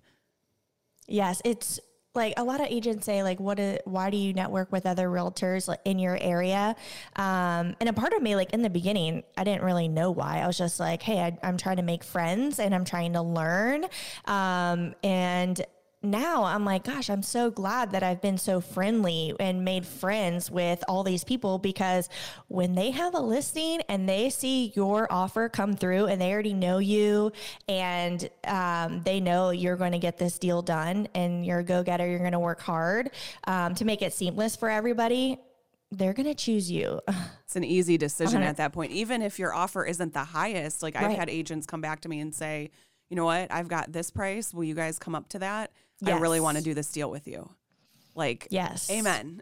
Yes. 1.07 1.41
It's, 1.45 1.79
like 2.15 2.33
a 2.37 2.43
lot 2.43 2.59
of 2.59 2.67
agents 2.67 3.05
say 3.05 3.21
like 3.23 3.39
what 3.39 3.59
is, 3.59 3.79
why 3.85 4.09
do 4.09 4.17
you 4.17 4.33
network 4.33 4.71
with 4.71 4.85
other 4.85 5.07
realtors 5.07 5.67
like, 5.67 5.79
in 5.85 5.99
your 5.99 6.17
area 6.19 6.75
um, 7.15 7.75
and 7.79 7.87
a 7.87 7.93
part 7.93 8.13
of 8.13 8.21
me 8.21 8.35
like 8.35 8.51
in 8.51 8.61
the 8.61 8.69
beginning 8.69 9.23
i 9.37 9.43
didn't 9.43 9.63
really 9.63 9.87
know 9.87 10.09
why 10.09 10.39
i 10.39 10.47
was 10.47 10.57
just 10.57 10.79
like 10.79 11.03
hey 11.03 11.19
I, 11.19 11.37
am 11.47 11.57
trying 11.57 11.77
to 11.77 11.83
make 11.83 12.03
friends 12.03 12.59
and 12.59 12.73
i'm 12.73 12.83
trying 12.83 13.13
to 13.13 13.21
learn 13.21 13.85
um, 14.25 14.95
and 15.03 15.61
now 16.01 16.45
I'm 16.45 16.63
like, 16.63 16.85
gosh, 16.85 17.09
I'm 17.09 17.23
so 17.23 17.51
glad 17.51 17.91
that 17.91 18.03
I've 18.03 18.21
been 18.21 18.37
so 18.37 18.61
friendly 18.61 19.33
and 19.37 19.65
made 19.65 19.85
friends 19.85 20.49
with 20.49 20.81
all 20.87 21.03
these 21.03 21.25
people 21.25 21.57
because 21.57 22.07
when 22.47 22.73
they 22.73 22.91
have 22.91 23.15
a 23.15 23.19
listing 23.19 23.81
and 23.89 24.07
they 24.07 24.29
see 24.29 24.71
your 24.75 25.11
offer 25.11 25.49
come 25.49 25.75
through 25.75 26.05
and 26.05 26.21
they 26.21 26.31
already 26.31 26.53
know 26.53 26.77
you 26.77 27.33
and 27.67 28.29
um, 28.45 29.01
they 29.03 29.19
know 29.19 29.49
you're 29.49 29.75
going 29.75 29.91
to 29.91 29.99
get 29.99 30.17
this 30.17 30.39
deal 30.39 30.61
done 30.61 31.09
and 31.15 31.45
you're 31.45 31.59
a 31.59 31.63
go 31.63 31.83
getter, 31.83 32.07
you're 32.07 32.19
going 32.19 32.31
to 32.31 32.39
work 32.39 32.61
hard 32.61 33.11
um, 33.45 33.75
to 33.75 33.83
make 33.83 34.01
it 34.01 34.13
seamless 34.13 34.55
for 34.55 34.69
everybody. 34.69 35.37
They're 35.91 36.13
going 36.13 36.27
to 36.27 36.35
choose 36.35 36.71
you. 36.71 37.01
It's 37.49 37.55
an 37.55 37.63
easy 37.63 37.97
decision 37.97 38.43
at 38.43 38.57
that 38.57 38.73
point. 38.73 38.91
Even 38.91 39.23
if 39.23 39.39
your 39.39 39.55
offer 39.55 39.83
isn't 39.83 40.13
the 40.13 40.23
highest, 40.23 40.83
like 40.83 40.95
I've 40.95 41.07
right. 41.07 41.17
had 41.17 41.31
agents 41.31 41.65
come 41.65 41.81
back 41.81 42.01
to 42.01 42.09
me 42.09 42.19
and 42.19 42.31
say, 42.31 42.69
you 43.09 43.15
know 43.15 43.25
what, 43.25 43.51
I've 43.51 43.67
got 43.67 43.91
this 43.91 44.11
price. 44.11 44.53
Will 44.53 44.65
you 44.65 44.75
guys 44.75 44.99
come 44.99 45.15
up 45.15 45.29
to 45.29 45.39
that? 45.39 45.71
Yes. 46.01 46.15
I 46.15 46.19
really 46.19 46.39
want 46.39 46.57
to 46.57 46.63
do 46.63 46.73
this 46.73 46.91
deal 46.91 47.09
with 47.09 47.27
you. 47.27 47.49
Like, 48.15 48.47
yes, 48.49 48.89
amen. 48.91 49.41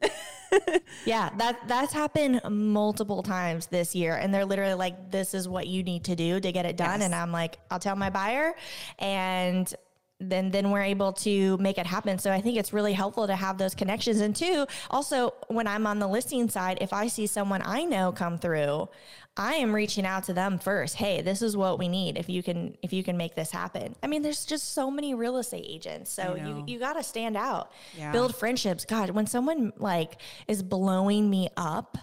yeah, 1.05 1.29
that 1.37 1.67
that's 1.67 1.93
happened 1.93 2.41
multiple 2.49 3.23
times 3.23 3.67
this 3.67 3.95
year, 3.95 4.15
and 4.15 4.33
they're 4.33 4.45
literally 4.45 4.75
like, 4.75 5.09
"This 5.11 5.33
is 5.33 5.47
what 5.47 5.67
you 5.67 5.83
need 5.83 6.03
to 6.05 6.15
do 6.15 6.39
to 6.39 6.51
get 6.51 6.65
it 6.65 6.77
done." 6.77 6.99
Yes. 6.99 7.05
And 7.05 7.15
I'm 7.15 7.31
like, 7.31 7.57
"I'll 7.71 7.79
tell 7.79 7.95
my 7.95 8.09
buyer," 8.09 8.55
and 8.99 9.73
then 10.19 10.49
then 10.49 10.71
we're 10.71 10.81
able 10.81 11.13
to 11.13 11.57
make 11.57 11.77
it 11.77 11.85
happen. 11.85 12.17
So 12.17 12.31
I 12.31 12.41
think 12.41 12.57
it's 12.57 12.73
really 12.73 12.93
helpful 12.93 13.27
to 13.27 13.35
have 13.35 13.57
those 13.57 13.75
connections. 13.75 14.19
And 14.19 14.35
two, 14.35 14.65
also 14.89 15.33
when 15.47 15.67
I'm 15.67 15.85
on 15.85 15.99
the 15.99 16.07
listing 16.07 16.49
side, 16.49 16.79
if 16.81 16.91
I 16.91 17.07
see 17.07 17.27
someone 17.27 17.61
I 17.63 17.83
know 17.83 18.11
come 18.11 18.37
through, 18.39 18.89
I 19.35 19.55
am 19.55 19.73
reaching 19.73 20.05
out 20.05 20.23
to 20.23 20.33
them 20.33 20.57
first. 20.57 20.95
Hey, 20.95 21.21
this 21.21 21.43
is 21.43 21.55
what 21.55 21.77
we 21.77 21.87
need. 21.87 22.17
If 22.17 22.29
you 22.29 22.41
can 22.41 22.75
if 22.81 22.91
you 22.91 23.03
can 23.03 23.17
make 23.17 23.35
this 23.35 23.51
happen. 23.51 23.95
I 24.01 24.07
mean, 24.07 24.23
there's 24.23 24.45
just 24.45 24.73
so 24.73 24.89
many 24.89 25.13
real 25.13 25.37
estate 25.37 25.65
agents. 25.67 26.11
So 26.11 26.35
you 26.35 26.63
you 26.65 26.79
got 26.79 26.93
to 26.93 27.03
stand 27.03 27.37
out. 27.37 27.71
Yeah. 27.95 28.11
Build 28.11 28.35
friendships. 28.35 28.85
God, 28.85 29.11
when 29.11 29.27
someone 29.27 29.73
like 29.77 30.19
is 30.47 30.63
blowing 30.63 31.29
me 31.29 31.49
up, 31.55 31.99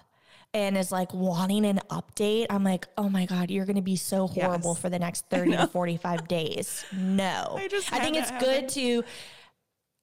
and 0.55 0.79
is 0.79 0.93
like 0.93 1.13
wanting 1.13 1.67
an 1.67 1.81
update, 1.91 2.47
I'm 2.49 2.63
like, 2.63 2.87
oh 2.97 3.09
my 3.09 3.27
God, 3.27 3.51
you're 3.51 3.67
going 3.67 3.77
to 3.77 3.83
be 3.83 3.97
so 3.97 4.29
horrible 4.29 4.73
yes. 4.73 4.81
for 4.81 4.89
the 4.89 5.01
next 5.01 5.27
30 5.31 5.51
to 5.57 5.67
45 5.67 6.29
days. 6.29 6.85
No. 6.93 7.59
I, 7.59 7.69
I 7.93 7.99
think 8.01 8.17
it's 8.17 8.31
good 8.43 8.69
to, 8.71 9.05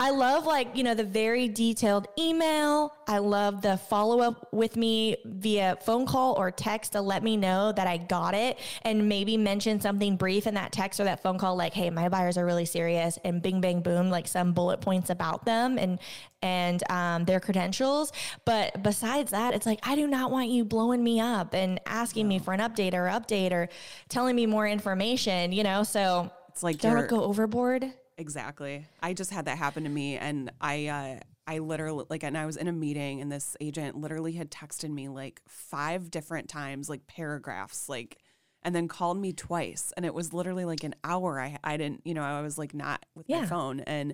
I 0.01 0.10
love 0.10 0.48
like, 0.48 0.75
you 0.75 0.84
know, 0.84 0.96
the 0.96 1.03
very 1.03 1.48
detailed 1.48 2.08
email. 2.17 2.91
I 3.08 3.20
love 3.20 3.62
the 3.62 3.77
follow 3.77 4.20
up 4.20 4.51
with 4.51 4.75
me 4.75 5.17
via 5.25 5.77
phone 5.79 6.08
call 6.08 6.34
or 6.39 6.50
text 6.50 6.93
to 6.93 7.01
let 7.01 7.22
me 7.22 7.38
know 7.38 7.72
that 7.72 7.86
I 7.86 7.98
got 7.98 8.34
it 8.34 8.58
and 8.81 9.08
maybe 9.08 9.38
mention 9.38 9.79
something 9.79 10.15
brief 10.17 10.48
in 10.48 10.55
that 10.55 10.72
text 10.72 11.00
or 11.00 11.03
that 11.03 11.22
phone 11.22 11.38
call 11.38 11.55
like, 11.55 11.75
"Hey, 11.75 11.91
my 11.91 12.10
buyers 12.10 12.36
are 12.39 12.46
really 12.48 12.65
serious." 12.65 13.20
And 13.24 13.43
bing 13.43 13.62
bang 13.62 13.81
boom 13.81 14.10
like 14.10 14.27
some 14.27 14.53
bullet 14.53 14.81
points 14.81 15.12
about 15.12 15.46
them 15.46 15.77
and 15.77 16.00
and 16.41 16.81
um, 16.89 17.25
their 17.25 17.39
credentials. 17.39 18.12
But 18.43 18.81
besides 18.81 19.29
that, 19.29 19.53
it's 19.53 19.67
like 19.67 19.81
I 19.84 19.96
do 19.96 20.08
not 20.08 20.31
want 20.31 20.50
you 20.50 20.65
blowing 20.65 21.03
me 21.03 21.20
up 21.20 21.53
and 21.53 21.79
asking 21.86 22.27
me 22.27 22.39
for 22.39 22.55
an 22.55 22.60
update 22.60 22.96
or 22.96 23.05
update 23.05 23.51
or 23.51 23.70
telling 24.10 24.36
me 24.36 24.48
more 24.48 24.67
information, 24.67 25.51
you 25.51 25.62
know? 25.62 25.84
So 25.84 26.31
it's 26.50 26.63
like 26.63 26.79
don't 26.79 27.08
go 27.08 27.24
overboard. 27.24 27.93
Exactly. 28.21 28.85
I 29.01 29.13
just 29.13 29.31
had 29.31 29.45
that 29.45 29.57
happen 29.57 29.83
to 29.83 29.89
me, 29.89 30.15
and 30.15 30.51
I, 30.61 30.87
uh, 30.87 31.19
I 31.47 31.57
literally 31.57 32.05
like, 32.09 32.23
and 32.23 32.37
I 32.37 32.45
was 32.45 32.55
in 32.55 32.67
a 32.67 32.71
meeting, 32.71 33.19
and 33.19 33.31
this 33.31 33.57
agent 33.59 33.97
literally 33.97 34.33
had 34.33 34.51
texted 34.51 34.91
me 34.91 35.09
like 35.09 35.41
five 35.47 36.11
different 36.11 36.47
times, 36.47 36.87
like 36.87 37.07
paragraphs, 37.07 37.89
like, 37.89 38.19
and 38.61 38.75
then 38.75 38.87
called 38.87 39.17
me 39.17 39.33
twice, 39.33 39.91
and 39.97 40.05
it 40.05 40.13
was 40.13 40.33
literally 40.33 40.65
like 40.65 40.83
an 40.83 40.93
hour. 41.03 41.41
I, 41.41 41.57
I 41.63 41.77
didn't, 41.77 42.01
you 42.05 42.13
know, 42.13 42.21
I 42.21 42.41
was 42.41 42.59
like 42.59 42.75
not 42.75 43.03
with 43.15 43.25
yeah. 43.27 43.41
my 43.41 43.47
phone, 43.47 43.79
and 43.81 44.13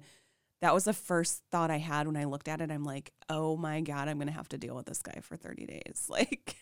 that 0.61 0.73
was 0.73 0.85
the 0.85 0.93
first 0.93 1.43
thought 1.51 1.69
I 1.69 1.79
had 1.79 2.07
when 2.07 2.15
I 2.15 2.23
looked 2.23 2.47
at 2.47 2.61
it. 2.61 2.71
I'm 2.71 2.85
like, 2.85 3.11
oh 3.29 3.57
my 3.57 3.81
god, 3.81 4.07
I'm 4.07 4.19
gonna 4.19 4.31
have 4.31 4.49
to 4.49 4.57
deal 4.57 4.75
with 4.75 4.85
this 4.85 5.01
guy 5.01 5.19
for 5.21 5.35
30 5.35 5.65
days, 5.65 6.05
like. 6.09 6.55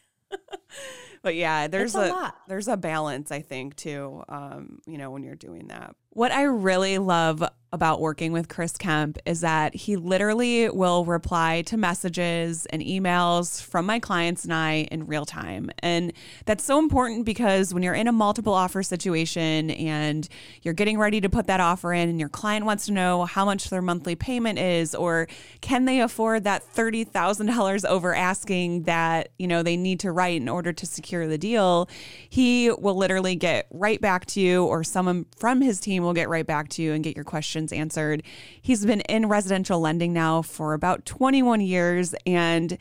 but 1.22 1.36
yeah, 1.36 1.68
there's 1.68 1.94
a, 1.94 2.12
a 2.12 2.34
there's 2.48 2.68
a 2.68 2.76
balance 2.76 3.32
I 3.32 3.42
think 3.42 3.76
too. 3.76 4.24
Um, 4.28 4.80
you 4.88 4.98
know, 4.98 5.12
when 5.12 5.24
you're 5.24 5.36
doing 5.36 5.68
that. 5.68 5.96
What 6.16 6.32
I 6.32 6.44
really 6.44 6.98
love 6.98 7.44
about 7.76 8.00
working 8.00 8.32
with 8.32 8.48
Chris 8.48 8.78
Kemp 8.78 9.18
is 9.26 9.42
that 9.42 9.76
he 9.76 9.98
literally 9.98 10.70
will 10.70 11.04
reply 11.04 11.62
to 11.64 11.76
messages 11.76 12.66
and 12.68 12.82
emails 12.82 13.62
from 13.62 13.86
my 13.86 14.00
clients 14.00 14.46
and 14.46 14.54
I 14.54 14.88
in 14.92 15.08
real 15.08 15.26
time. 15.26 15.70
And 15.80 16.14
that's 16.46 16.64
so 16.64 16.80
important 16.80 17.26
because 17.26 17.74
when 17.74 17.84
you're 17.84 17.94
in 17.94 18.08
a 18.08 18.14
multiple 18.14 18.54
offer 18.54 18.82
situation 18.82 19.72
and 19.72 20.26
you're 20.62 20.74
getting 20.74 20.98
ready 20.98 21.20
to 21.20 21.30
put 21.30 21.48
that 21.48 21.60
offer 21.60 21.92
in 21.92 22.08
and 22.08 22.18
your 22.18 22.30
client 22.30 22.66
wants 22.66 22.86
to 22.86 22.94
know 22.94 23.26
how 23.26 23.44
much 23.44 23.70
their 23.70 23.82
monthly 23.82 24.16
payment 24.16 24.58
is 24.58 24.96
or 24.96 25.28
can 25.60 25.84
they 25.84 26.00
afford 26.00 26.46
that 26.46 26.64
$30,000 26.74 27.86
over 27.86 28.16
asking 28.16 28.84
that, 28.84 29.34
you 29.38 29.48
know, 29.48 29.64
they 29.64 29.76
need 29.76 30.00
to 30.00 30.14
write 30.14 30.42
in 30.42 30.48
order 30.48 30.72
to 30.72 30.86
secure 30.86 31.28
the 31.28 31.38
deal, 31.38 31.90
he 32.30 32.72
will 32.72 32.96
literally 32.96 33.36
get 33.36 33.68
right 33.70 34.00
back 34.00 34.26
to 34.28 34.40
you 34.40 34.64
or 34.64 34.82
someone 34.82 35.26
from 35.36 35.60
his 35.60 35.82
team 35.82 36.05
will 36.06 36.14
get 36.14 36.30
right 36.30 36.46
back 36.46 36.70
to 36.70 36.82
you 36.82 36.94
and 36.94 37.04
get 37.04 37.16
your 37.16 37.26
questions 37.26 37.74
answered. 37.74 38.24
He's 38.62 38.86
been 38.86 39.02
in 39.02 39.28
residential 39.28 39.80
lending 39.80 40.14
now 40.14 40.42
for 40.42 40.74
about 40.74 41.06
21 41.06 41.62
years 41.62 42.16
and 42.26 42.78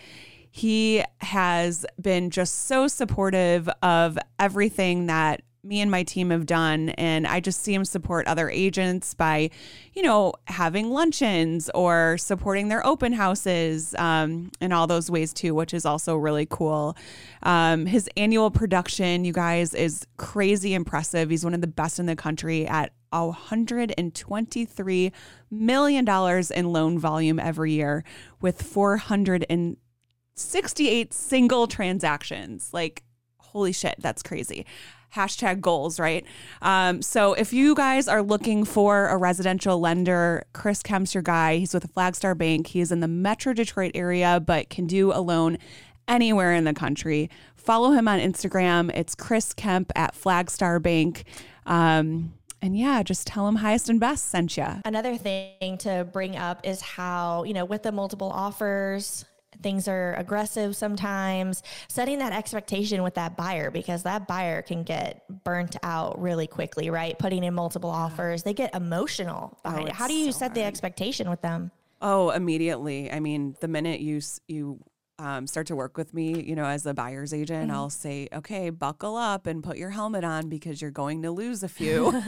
he 0.51 1.03
has 1.19 1.85
been 2.01 2.31
just 2.31 2.67
so 2.67 2.87
supportive 2.87 3.69
of 3.83 4.17
everything 4.39 5.07
that 5.07 5.43
me 5.65 5.81
and 5.81 5.91
my 5.91 6.03
team 6.03 6.31
have 6.31 6.47
done. 6.47 6.91
And 6.91 7.27
I 7.27 7.41
just 7.41 7.63
see 7.63 7.75
him 7.75 7.85
support 7.85 8.27
other 8.29 8.51
agents 8.51 9.15
by, 9.15 9.51
you 9.95 10.03
know, 10.03 10.35
having 10.47 10.91
luncheons 10.91 11.71
or 11.75 12.19
supporting 12.19 12.69
their 12.69 12.87
open 12.87 13.13
houses 13.13 13.95
um, 13.99 14.53
in 14.61 14.73
all 14.73 14.87
those 14.87 15.11
ways 15.11 15.33
too, 15.33 15.55
which 15.55 15.75
is 15.75 15.87
also 15.87 16.15
really 16.17 16.47
cool. 16.49 16.97
Um, 17.43 17.87
his 17.87 18.09
annual 18.17 18.51
production, 18.51 19.25
you 19.25 19.33
guys, 19.33 19.75
is 19.75 20.07
crazy 20.19 20.75
impressive. 20.75 21.31
He's 21.31 21.45
one 21.45 21.55
of 21.55 21.63
the 21.63 21.67
best 21.67 21.99
in 21.99 22.07
the 22.07 22.17
country 22.17 22.67
at 22.67 22.93
$123 23.15 25.13
million 25.51 26.09
in 26.55 26.73
loan 26.73 26.99
volume 26.99 27.39
every 27.39 27.73
year 27.73 28.03
with 28.41 28.63
468 28.63 31.15
single 31.15 31.67
transactions. 31.67 32.71
Like, 32.73 33.03
holy 33.39 33.73
shit, 33.73 33.97
that's 33.99 34.23
crazy 34.23 34.65
hashtag 35.15 35.61
goals, 35.61 36.01
right? 36.01 36.27
Um, 36.63 37.01
so 37.01 37.35
if 37.35 37.53
you 37.53 37.75
guys 37.75 38.09
are 38.09 38.23
looking 38.23 38.65
for 38.65 39.09
a 39.09 39.17
residential 39.17 39.79
lender, 39.79 40.45
Chris 40.53 40.83
Kemp's 40.83 41.15
your 41.15 41.23
guy. 41.23 41.59
He's 41.59 41.73
with 41.73 41.93
Flagstar 41.95 42.37
Bank. 42.37 42.69
He 42.69 42.81
is 42.81 42.93
in 42.93 43.01
the 43.01 43.09
Metro 43.09 43.53
Detroit 43.53 43.93
area, 43.95 44.43
but 44.45 44.71
can 44.71 44.87
do 44.87 45.13
a 45.13 45.21
loan 45.21 45.59
anywhere 46.09 46.53
in 46.53 46.65
the 46.65 46.75
country. 46.75 47.31
Follow 47.57 47.93
him 47.93 48.09
on 48.09 48.19
Instagram. 48.19 48.95
It's 48.95 49.15
Chris 49.15 49.55
Kemp 49.55 49.91
at 49.97 50.15
Flagstar 50.15 50.83
Bank. 50.83 51.25
Um, 51.67 52.35
and 52.65 52.75
yeah, 52.75 53.03
just 53.03 53.27
tell 53.27 53.45
them 53.45 53.57
highest 53.57 53.91
and 53.91 54.01
best 54.01 54.31
sent 54.31 54.57
you. 54.57 54.67
Another 54.87 55.19
thing 55.19 55.77
to 55.79 56.09
bring 56.11 56.35
up 56.35 56.61
is 56.65 56.81
how, 56.81 57.45
you 57.45 57.53
know, 57.53 57.67
with 57.67 57.83
the 57.83 57.93
multiple 57.93 58.31
offers, 58.31 59.27
things 59.63 59.87
are 59.87 60.15
aggressive 60.15 60.75
sometimes. 60.75 61.63
Setting 61.89 62.21
that 62.21 62.33
expectation 62.33 63.03
with 63.03 63.17
that 63.17 63.37
buyer 63.37 63.71
because 63.71 64.05
that 64.05 64.27
buyer 64.27 64.63
can 64.63 64.83
get 64.83 65.45
burnt 65.45 65.77
out 65.83 66.19
really 66.21 66.47
quickly 66.47 66.89
right? 66.89 67.19
Putting 67.19 67.45
in 67.45 67.53
multiple 67.53 67.91
offers 67.91 68.43
they 68.43 68.55
get 68.55 68.75
emotional 68.75 69.59
oh, 69.67 69.85
it. 69.85 69.93
how 69.93 70.09
do 70.09 70.15
you 70.15 70.33
so 70.33 70.39
set 70.39 70.47
hard. 70.49 70.55
the 70.57 70.63
expectation 70.63 71.29
with 71.29 71.43
them? 71.43 71.71
Oh 72.01 72.31
immediately. 72.31 73.13
I 73.13 73.21
mean 73.21 73.57
the 73.61 73.69
minute 73.69 74.01
you 74.01 74.23
you 74.49 74.81
um, 75.19 75.47
start 75.47 75.69
to 75.69 75.77
work 75.77 75.97
with 75.97 76.13
me, 76.13 76.43
you 76.43 76.57
know, 76.57 76.65
as 76.65 76.85
a 76.87 76.95
buyer's 76.95 77.33
agent, 77.33 77.69
mm-hmm. 77.69 77.77
I'll 77.77 77.91
say, 77.91 78.29
okay, 78.33 78.71
buckle 78.71 79.17
up 79.17 79.47
and 79.47 79.63
put 79.63 79.77
your 79.77 79.91
helmet 79.91 80.25
on 80.25 80.49
because 80.49 80.83
you're 80.83 80.91
going 80.91 81.23
to 81.23 81.31
lose 81.31 81.63
a 81.63 81.69
few. 81.69 82.09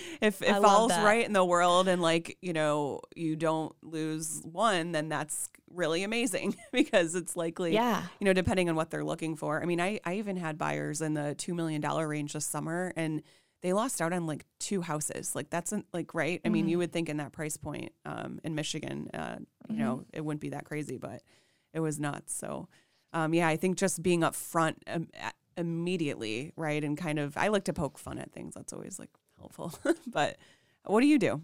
if 0.20 0.42
if 0.42 0.64
all's 0.64 0.92
right 0.92 1.24
in 1.24 1.32
the 1.32 1.44
world 1.44 1.88
and 1.88 2.02
like, 2.02 2.36
you 2.42 2.52
know, 2.52 3.00
you 3.16 3.36
don't 3.36 3.74
lose 3.82 4.42
one, 4.44 4.92
then 4.92 5.08
that's 5.08 5.48
really 5.70 6.02
amazing 6.02 6.54
because 6.72 7.14
it's 7.14 7.34
likely, 7.36 7.72
yeah. 7.72 8.02
you 8.20 8.26
know, 8.26 8.32
depending 8.32 8.68
on 8.68 8.76
what 8.76 8.90
they're 8.90 9.04
looking 9.04 9.34
for. 9.36 9.62
I 9.62 9.64
mean, 9.64 9.80
I, 9.80 10.00
I 10.04 10.14
even 10.14 10.36
had 10.36 10.58
buyers 10.58 11.00
in 11.00 11.14
the 11.14 11.34
$2 11.38 11.54
million 11.54 11.80
range 11.80 12.34
this 12.34 12.46
summer 12.46 12.92
and 12.96 13.22
they 13.60 13.72
lost 13.72 14.00
out 14.00 14.12
on 14.12 14.26
like 14.26 14.44
two 14.60 14.82
houses. 14.82 15.34
Like 15.34 15.50
that's 15.50 15.72
like, 15.92 16.14
right. 16.14 16.40
I 16.44 16.46
mm-hmm. 16.46 16.52
mean, 16.52 16.68
you 16.68 16.78
would 16.78 16.92
think 16.92 17.08
in 17.08 17.16
that 17.16 17.32
price 17.32 17.56
point 17.56 17.92
um, 18.04 18.38
in 18.44 18.54
Michigan, 18.54 19.10
uh, 19.14 19.18
mm-hmm. 19.18 19.72
you 19.72 19.78
know, 19.78 20.04
it 20.12 20.24
wouldn't 20.24 20.40
be 20.40 20.50
that 20.50 20.64
crazy, 20.64 20.96
but 20.98 21.22
it 21.72 21.80
was 21.80 21.98
nuts. 21.98 22.34
So, 22.34 22.68
um, 23.12 23.34
yeah, 23.34 23.48
I 23.48 23.56
think 23.56 23.76
just 23.76 24.02
being 24.02 24.20
upfront 24.20 24.76
um, 24.86 25.08
immediately, 25.56 26.52
right, 26.56 26.82
and 26.82 26.96
kind 26.96 27.18
of, 27.18 27.36
I 27.36 27.48
like 27.48 27.64
to 27.64 27.72
poke 27.72 27.98
fun 27.98 28.18
at 28.18 28.32
things. 28.32 28.54
That's 28.54 28.72
always 28.72 28.98
like 28.98 29.10
helpful. 29.38 29.72
but 30.06 30.36
what 30.84 31.00
do 31.00 31.06
you 31.06 31.18
do? 31.18 31.42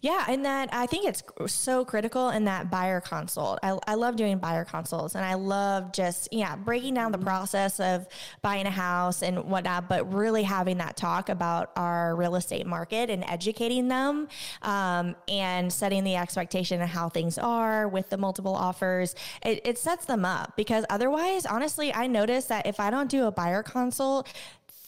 Yeah, 0.00 0.24
and 0.28 0.44
that 0.44 0.68
I 0.72 0.86
think 0.86 1.06
it's 1.06 1.22
so 1.52 1.84
critical 1.84 2.30
in 2.30 2.44
that 2.44 2.70
buyer 2.70 3.00
consult. 3.00 3.58
I, 3.62 3.78
I 3.86 3.94
love 3.94 4.16
doing 4.16 4.38
buyer 4.38 4.64
consults 4.64 5.14
and 5.14 5.24
I 5.24 5.34
love 5.34 5.92
just, 5.92 6.28
yeah, 6.32 6.54
breaking 6.56 6.94
down 6.94 7.12
the 7.12 7.18
process 7.18 7.80
of 7.80 8.06
buying 8.42 8.66
a 8.66 8.70
house 8.70 9.22
and 9.22 9.44
whatnot, 9.44 9.88
but 9.88 10.12
really 10.12 10.44
having 10.44 10.78
that 10.78 10.96
talk 10.96 11.28
about 11.28 11.72
our 11.76 12.14
real 12.14 12.36
estate 12.36 12.66
market 12.66 13.10
and 13.10 13.24
educating 13.24 13.88
them 13.88 14.28
um, 14.62 15.16
and 15.26 15.72
setting 15.72 16.04
the 16.04 16.16
expectation 16.16 16.80
of 16.80 16.88
how 16.88 17.08
things 17.08 17.38
are 17.38 17.88
with 17.88 18.08
the 18.10 18.16
multiple 18.16 18.54
offers. 18.54 19.14
It, 19.44 19.60
it 19.64 19.78
sets 19.78 20.04
them 20.04 20.24
up 20.24 20.56
because 20.56 20.84
otherwise, 20.90 21.44
honestly, 21.46 21.92
I 21.92 22.06
notice 22.06 22.46
that 22.46 22.66
if 22.66 22.78
I 22.80 22.90
don't 22.90 23.10
do 23.10 23.26
a 23.26 23.32
buyer 23.32 23.62
consult, 23.62 24.28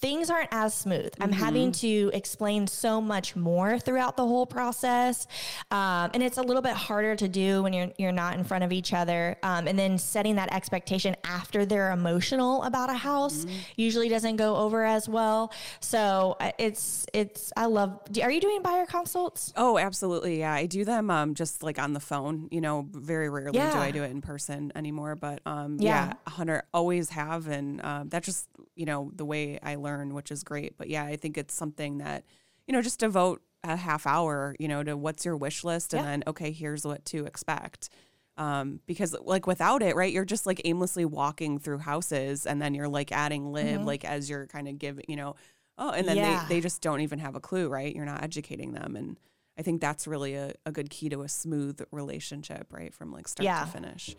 things 0.00 0.30
aren't 0.30 0.48
as 0.52 0.72
smooth. 0.72 1.12
I'm 1.20 1.30
mm-hmm. 1.30 1.40
having 1.40 1.72
to 1.72 2.10
explain 2.14 2.66
so 2.66 3.00
much 3.00 3.36
more 3.36 3.78
throughout 3.78 4.16
the 4.16 4.26
whole 4.26 4.46
process, 4.46 5.26
um, 5.70 6.10
and 6.14 6.22
it's 6.22 6.38
a 6.38 6.42
little 6.42 6.62
bit 6.62 6.74
harder 6.74 7.14
to 7.16 7.28
do 7.28 7.62
when 7.62 7.72
you're 7.72 7.90
you're 7.98 8.12
not 8.12 8.36
in 8.36 8.44
front 8.44 8.64
of 8.64 8.72
each 8.72 8.92
other. 8.92 9.36
Um, 9.42 9.68
and 9.68 9.78
then 9.78 9.98
setting 9.98 10.36
that 10.36 10.52
expectation 10.52 11.16
after 11.24 11.66
they're 11.66 11.92
emotional 11.92 12.62
about 12.62 12.90
a 12.90 12.94
house 12.94 13.44
mm-hmm. 13.44 13.56
usually 13.76 14.08
doesn't 14.08 14.36
go 14.36 14.56
over 14.56 14.84
as 14.84 15.08
well. 15.08 15.52
So 15.80 16.36
uh, 16.40 16.52
it's 16.58 17.06
it's 17.12 17.52
I 17.56 17.66
love. 17.66 18.00
Are 18.22 18.30
you 18.30 18.40
doing 18.40 18.62
buyer 18.62 18.86
consults? 18.86 19.52
Oh, 19.56 19.78
absolutely. 19.78 20.38
Yeah, 20.38 20.52
I 20.52 20.66
do 20.66 20.84
them 20.84 21.10
um, 21.10 21.34
just 21.34 21.62
like 21.62 21.78
on 21.78 21.92
the 21.92 22.00
phone. 22.00 22.48
You 22.50 22.60
know, 22.60 22.86
very 22.90 23.28
rarely 23.28 23.58
yeah. 23.58 23.72
do 23.72 23.78
I 23.78 23.90
do 23.90 24.02
it 24.02 24.10
in 24.10 24.22
person 24.22 24.72
anymore. 24.74 25.14
But 25.14 25.40
um, 25.44 25.76
yeah, 25.78 26.08
yeah, 26.08 26.14
Hunter 26.26 26.62
always 26.72 27.10
have, 27.10 27.48
and 27.48 27.80
uh, 27.82 28.04
that's 28.06 28.26
just 28.26 28.48
you 28.74 28.86
know 28.86 29.10
the 29.14 29.24
way 29.24 29.58
I 29.62 29.74
learn 29.74 29.89
learn, 29.90 30.14
which 30.14 30.30
is 30.30 30.42
great. 30.42 30.76
But 30.78 30.88
yeah, 30.88 31.04
I 31.04 31.16
think 31.16 31.36
it's 31.36 31.54
something 31.54 31.98
that, 31.98 32.24
you 32.66 32.72
know, 32.72 32.82
just 32.82 33.00
devote 33.00 33.42
a 33.62 33.76
half 33.76 34.06
hour, 34.06 34.56
you 34.58 34.68
know, 34.68 34.82
to 34.82 34.96
what's 34.96 35.24
your 35.24 35.36
wish 35.36 35.64
list 35.64 35.92
and 35.94 36.02
yeah. 36.02 36.10
then, 36.10 36.24
okay, 36.26 36.50
here's 36.52 36.84
what 36.84 37.04
to 37.06 37.26
expect. 37.26 37.90
Um, 38.36 38.80
because 38.86 39.14
like 39.22 39.46
without 39.46 39.82
it, 39.82 39.96
right, 39.96 40.12
you're 40.12 40.24
just 40.24 40.46
like 40.46 40.62
aimlessly 40.64 41.04
walking 41.04 41.58
through 41.58 41.78
houses 41.78 42.46
and 42.46 42.62
then 42.62 42.74
you're 42.74 42.88
like 42.88 43.12
adding 43.12 43.52
lib, 43.52 43.66
mm-hmm. 43.66 43.84
like 43.84 44.04
as 44.04 44.30
you're 44.30 44.46
kind 44.46 44.66
of 44.66 44.78
giving, 44.78 45.04
you 45.08 45.16
know, 45.16 45.36
oh, 45.76 45.90
and 45.90 46.08
then 46.08 46.16
yeah. 46.16 46.46
they, 46.48 46.54
they 46.54 46.60
just 46.60 46.80
don't 46.80 47.02
even 47.02 47.18
have 47.18 47.34
a 47.34 47.40
clue, 47.40 47.68
right? 47.68 47.94
You're 47.94 48.06
not 48.06 48.22
educating 48.22 48.72
them. 48.72 48.96
And 48.96 49.18
I 49.58 49.62
think 49.62 49.80
that's 49.80 50.06
really 50.06 50.34
a, 50.36 50.54
a 50.64 50.72
good 50.72 50.88
key 50.88 51.10
to 51.10 51.22
a 51.22 51.28
smooth 51.28 51.80
relationship, 51.90 52.68
right? 52.72 52.94
From 52.94 53.12
like 53.12 53.28
start 53.28 53.44
yeah. 53.44 53.60
to 53.64 53.66
finish. 53.66 54.16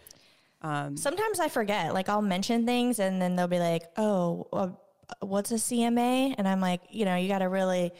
Um, 0.61 0.97
Sometimes 0.97 1.39
I 1.39 1.49
forget, 1.49 1.93
like 1.93 2.07
I'll 2.07 2.21
mention 2.21 2.67
things 2.67 2.99
and 2.99 3.19
then 3.19 3.35
they'll 3.35 3.47
be 3.47 3.57
like, 3.57 3.83
oh, 3.97 4.47
well, 4.51 4.79
what's 5.19 5.51
a 5.51 5.55
CMA? 5.55 6.35
And 6.37 6.47
I'm 6.47 6.61
like, 6.61 6.81
you 6.89 7.05
know, 7.05 7.15
you 7.15 7.27
got 7.27 7.39
to 7.39 7.49
really 7.49 7.91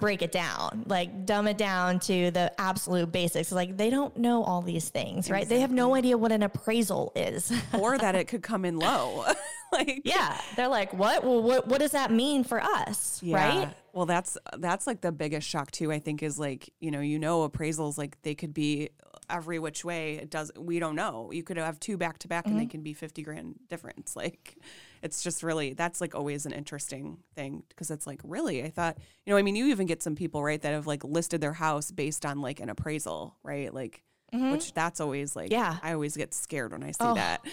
break 0.00 0.22
it 0.22 0.32
down, 0.32 0.84
like 0.86 1.26
dumb 1.26 1.46
it 1.46 1.58
down 1.58 2.00
to 2.00 2.30
the 2.30 2.52
absolute 2.60 3.10
basics. 3.12 3.52
Like 3.52 3.76
they 3.76 3.90
don't 3.90 4.16
know 4.16 4.42
all 4.42 4.62
these 4.62 4.88
things, 4.88 5.30
right? 5.30 5.42
Exactly. 5.42 5.56
They 5.56 5.60
have 5.60 5.70
no 5.70 5.94
idea 5.94 6.16
what 6.16 6.32
an 6.32 6.42
appraisal 6.42 7.12
is, 7.14 7.52
or 7.78 7.98
that 7.98 8.14
it 8.14 8.28
could 8.28 8.42
come 8.42 8.64
in 8.64 8.78
low. 8.78 9.24
like 9.72 10.02
yeah, 10.04 10.40
they're 10.56 10.68
like, 10.68 10.92
what? 10.92 11.24
Well, 11.24 11.42
what 11.42 11.68
what 11.68 11.80
does 11.80 11.92
that 11.92 12.10
mean 12.10 12.44
for 12.44 12.60
us, 12.60 13.20
yeah. 13.22 13.36
right? 13.36 13.74
Well, 13.92 14.06
that's 14.06 14.38
that's 14.58 14.86
like 14.86 15.00
the 15.00 15.12
biggest 15.12 15.48
shock 15.48 15.70
too. 15.70 15.92
I 15.92 15.98
think 15.98 16.22
is 16.22 16.38
like 16.38 16.72
you 16.80 16.90
know 16.90 17.00
you 17.00 17.18
know 17.18 17.48
appraisals 17.48 17.98
like 17.98 18.20
they 18.22 18.34
could 18.34 18.54
be 18.54 18.90
every 19.30 19.58
which 19.58 19.84
way. 19.84 20.14
It 20.14 20.30
does 20.30 20.50
we 20.56 20.78
don't 20.78 20.96
know. 20.96 21.30
You 21.32 21.42
could 21.42 21.56
have 21.56 21.80
two 21.80 21.96
back 21.96 22.18
to 22.18 22.28
back 22.28 22.46
and 22.46 22.56
they 22.56 22.62
mm-hmm. 22.62 22.70
can 22.70 22.82
be 22.82 22.92
fifty 22.92 23.22
grand 23.22 23.58
difference. 23.68 24.16
Like 24.22 24.56
it's 25.02 25.22
just 25.22 25.42
really 25.42 25.74
that's 25.74 26.00
like 26.00 26.14
always 26.14 26.46
an 26.46 26.52
interesting 26.52 27.18
thing 27.34 27.62
because 27.68 27.90
it's 27.90 28.06
like 28.06 28.20
really 28.24 28.62
I 28.62 28.70
thought 28.70 28.96
you 29.26 29.32
know 29.32 29.36
I 29.36 29.42
mean 29.42 29.56
you 29.56 29.66
even 29.66 29.86
get 29.86 30.02
some 30.02 30.14
people 30.14 30.42
right 30.42 30.60
that 30.60 30.72
have 30.72 30.86
like 30.86 31.04
listed 31.04 31.40
their 31.40 31.52
house 31.52 31.90
based 31.90 32.24
on 32.24 32.40
like 32.40 32.60
an 32.60 32.68
appraisal 32.68 33.36
right 33.42 33.72
like 33.72 34.02
mm-hmm. 34.32 34.52
which 34.52 34.72
that's 34.74 35.00
always 35.00 35.34
like 35.34 35.50
yeah 35.50 35.78
I 35.82 35.92
always 35.92 36.16
get 36.16 36.34
scared 36.34 36.72
when 36.72 36.82
I 36.82 36.92
see 36.92 36.98
oh. 37.00 37.14
that. 37.14 37.44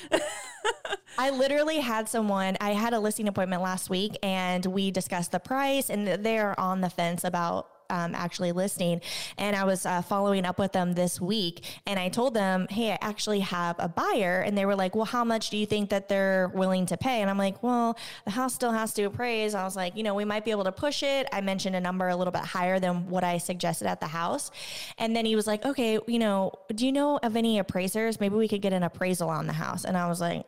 I 1.18 1.30
literally 1.32 1.80
had 1.80 2.08
someone, 2.08 2.56
I 2.62 2.72
had 2.72 2.94
a 2.94 3.00
listing 3.00 3.28
appointment 3.28 3.62
last 3.62 3.90
week 3.90 4.16
and 4.24 4.66
we 4.66 4.92
discussed 4.92 5.32
the 5.32 5.40
price 5.40 5.90
and 5.90 6.08
they're 6.08 6.58
on 6.60 6.82
the 6.82 6.90
fence 6.90 7.24
about 7.24 7.68
um, 7.90 8.16
actually 8.16 8.52
listing. 8.52 9.02
And 9.38 9.56
I 9.56 9.64
was 9.64 9.86
uh, 9.86 10.02
following 10.02 10.46
up 10.46 10.60
with 10.60 10.72
them 10.72 10.94
this 10.94 11.20
week 11.20 11.66
and 11.86 12.00
I 12.00 12.10
told 12.10 12.34
them, 12.34 12.68
hey, 12.70 12.92
I 12.92 12.98
actually 13.02 13.42
have 13.42 13.76
a 13.80 13.88
buyer. 13.88 14.42
And 14.42 14.58
they 14.58 14.66
were 14.66 14.76
like, 14.76 14.96
well, 14.96 15.06
how 15.06 15.24
much 15.24 15.50
do 15.50 15.58
you 15.58 15.66
think 15.66 15.90
that 15.90 16.10
they're 16.10 16.50
willing 16.54 16.86
to 16.88 16.98
pay? 16.98 17.22
And 17.22 17.30
I'm 17.30 17.38
like, 17.38 17.62
well, 17.64 17.98
the 18.26 18.32
house 18.32 18.54
still 18.54 18.72
has 18.72 18.94
to 18.96 19.04
appraise. 19.04 19.56
I 19.56 19.64
was 19.64 19.76
like, 19.76 19.96
you 19.96 20.04
know, 20.04 20.16
we 20.16 20.26
might 20.26 20.46
be 20.46 20.52
able 20.52 20.66
to 20.66 20.72
push 20.72 21.04
it. 21.04 21.28
I 21.32 21.42
mentioned 21.42 21.76
a 21.76 21.82
number 21.82 22.08
a 22.08 22.16
little 22.16 22.32
bit 22.32 22.44
higher 22.44 22.80
than 22.80 23.10
what 23.10 23.24
I 23.24 23.38
suggested 23.38 23.88
at 23.88 24.00
the 24.00 24.08
house. 24.08 24.52
And 24.98 25.16
then 25.16 25.26
he 25.26 25.36
was 25.36 25.48
like, 25.48 25.66
okay, 25.66 26.00
you 26.08 26.20
know, 26.20 26.54
do 26.74 26.86
you 26.86 26.92
know 26.92 27.20
of 27.22 27.36
any 27.36 27.60
appraisers? 27.60 28.20
Maybe 28.20 28.36
we 28.36 28.48
could 28.48 28.62
get 28.62 28.74
an 28.74 28.84
appraisal 28.84 29.30
on 29.30 29.48
the 29.48 29.54
house. 29.54 29.86
And 29.86 29.98
I 29.98 30.08
was 30.08 30.22
like, 30.22 30.46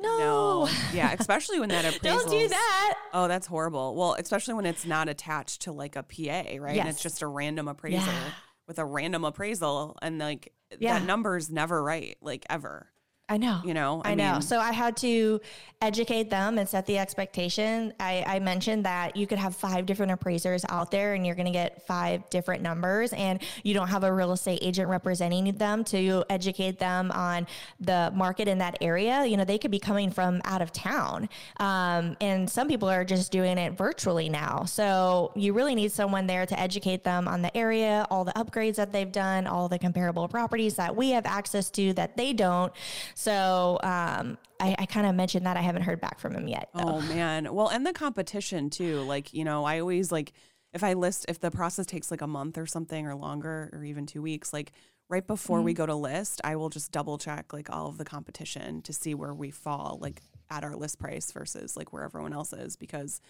no. 0.00 0.18
no. 0.18 0.68
Yeah, 0.92 1.14
especially 1.18 1.60
when 1.60 1.68
that 1.70 1.84
appraisal. 1.96 2.20
Don't 2.20 2.30
do 2.30 2.48
that. 2.48 2.94
Oh, 3.12 3.28
that's 3.28 3.46
horrible. 3.46 3.94
Well, 3.94 4.14
especially 4.14 4.54
when 4.54 4.66
it's 4.66 4.84
not 4.84 5.08
attached 5.08 5.62
to 5.62 5.72
like 5.72 5.96
a 5.96 6.02
PA, 6.02 6.60
right? 6.60 6.76
Yes. 6.76 6.80
And 6.80 6.88
it's 6.88 7.02
just 7.02 7.22
a 7.22 7.26
random 7.26 7.68
appraiser 7.68 7.96
yeah. 7.96 8.30
with 8.66 8.78
a 8.78 8.84
random 8.84 9.24
appraisal 9.24 9.96
and 10.02 10.18
like 10.18 10.52
yeah. 10.78 10.98
that 10.98 11.06
number's 11.06 11.50
never 11.50 11.82
right, 11.82 12.16
like 12.20 12.46
ever. 12.48 12.88
I 13.28 13.36
know. 13.36 13.60
You 13.64 13.74
know, 13.74 14.00
I, 14.04 14.12
I 14.12 14.14
know. 14.14 14.40
so 14.40 14.58
I 14.58 14.72
had 14.72 14.96
to 14.98 15.40
educate 15.80 16.28
them 16.30 16.58
and 16.58 16.68
set 16.68 16.86
the 16.86 16.98
expectation. 16.98 17.92
I, 18.00 18.24
I, 18.26 18.38
mentioned 18.40 18.84
that 18.84 19.16
you 19.16 19.26
could 19.28 19.38
have 19.38 19.54
five 19.54 19.86
different 19.86 20.10
appraisers 20.10 20.64
out 20.68 20.90
there 20.90 21.14
and 21.14 21.24
you're 21.24 21.36
going 21.36 21.46
to 21.46 21.52
get 21.52 21.86
five 21.86 22.28
different 22.30 22.62
numbers, 22.62 23.12
and 23.12 23.40
you 23.62 23.74
don't 23.74 23.88
have 23.88 24.02
a 24.02 24.12
real 24.12 24.32
estate 24.32 24.58
agent 24.62 24.88
representing 24.88 25.52
them 25.56 25.84
to 25.84 26.24
educate 26.30 26.78
them 26.78 27.12
on 27.12 27.46
the 27.80 28.10
market 28.14 28.48
in 28.48 28.58
that 28.58 28.78
area. 28.80 29.24
You 29.24 29.36
know, 29.36 29.44
they 29.44 29.58
could 29.58 29.70
be 29.70 29.78
coming 29.78 30.10
from 30.10 30.40
out 30.44 30.62
of 30.62 30.72
town. 30.72 31.28
Um, 31.58 32.16
and 32.20 32.50
some 32.50 32.66
people 32.66 32.88
are 32.88 33.04
just 33.04 33.30
doing 33.30 33.58
it 33.58 33.74
virtually 33.74 34.28
now. 34.28 34.64
So 34.64 35.32
you 35.36 35.52
really 35.52 35.74
need 35.74 35.92
someone 35.92 36.26
there 36.26 36.46
to 36.46 36.58
educate 36.58 37.04
them 37.04 37.28
on 37.28 37.42
the 37.42 37.56
area, 37.56 38.06
all 38.10 38.24
the 38.24 38.32
upgrades 38.32 38.76
that 38.76 38.92
they've 38.92 39.12
done, 39.12 39.46
all 39.46 39.68
the 39.68 39.78
comparable 39.78 40.26
properties 40.28 40.74
that 40.76 40.96
we 40.96 41.10
have 41.10 41.26
access 41.26 41.70
to 41.70 41.92
that 41.92 42.16
they 42.16 42.32
don't. 42.32 42.72
So 43.18 43.80
um, 43.82 44.38
I, 44.60 44.76
I 44.78 44.86
kind 44.86 45.04
of 45.04 45.12
mentioned 45.12 45.44
that 45.44 45.56
I 45.56 45.60
haven't 45.60 45.82
heard 45.82 46.00
back 46.00 46.20
from 46.20 46.36
him 46.36 46.46
yet. 46.46 46.68
Though. 46.72 46.84
Oh 46.84 47.00
man, 47.00 47.52
well, 47.52 47.66
and 47.66 47.84
the 47.84 47.92
competition 47.92 48.70
too. 48.70 49.00
Like 49.00 49.34
you 49.34 49.42
know, 49.42 49.64
I 49.64 49.80
always 49.80 50.12
like 50.12 50.34
if 50.72 50.84
I 50.84 50.92
list 50.92 51.26
if 51.28 51.40
the 51.40 51.50
process 51.50 51.84
takes 51.84 52.12
like 52.12 52.20
a 52.20 52.28
month 52.28 52.56
or 52.58 52.64
something 52.64 53.08
or 53.08 53.16
longer 53.16 53.70
or 53.72 53.82
even 53.82 54.06
two 54.06 54.22
weeks, 54.22 54.52
like 54.52 54.70
right 55.08 55.26
before 55.26 55.58
mm-hmm. 55.58 55.64
we 55.64 55.74
go 55.74 55.84
to 55.84 55.96
list, 55.96 56.40
I 56.44 56.54
will 56.54 56.68
just 56.68 56.92
double 56.92 57.18
check 57.18 57.52
like 57.52 57.68
all 57.70 57.88
of 57.88 57.98
the 57.98 58.04
competition 58.04 58.82
to 58.82 58.92
see 58.92 59.16
where 59.16 59.34
we 59.34 59.50
fall 59.50 59.98
like 60.00 60.22
at 60.48 60.62
our 60.62 60.76
list 60.76 61.00
price 61.00 61.32
versus 61.32 61.76
like 61.76 61.92
where 61.92 62.04
everyone 62.04 62.32
else 62.32 62.52
is 62.52 62.76
because 62.76 63.20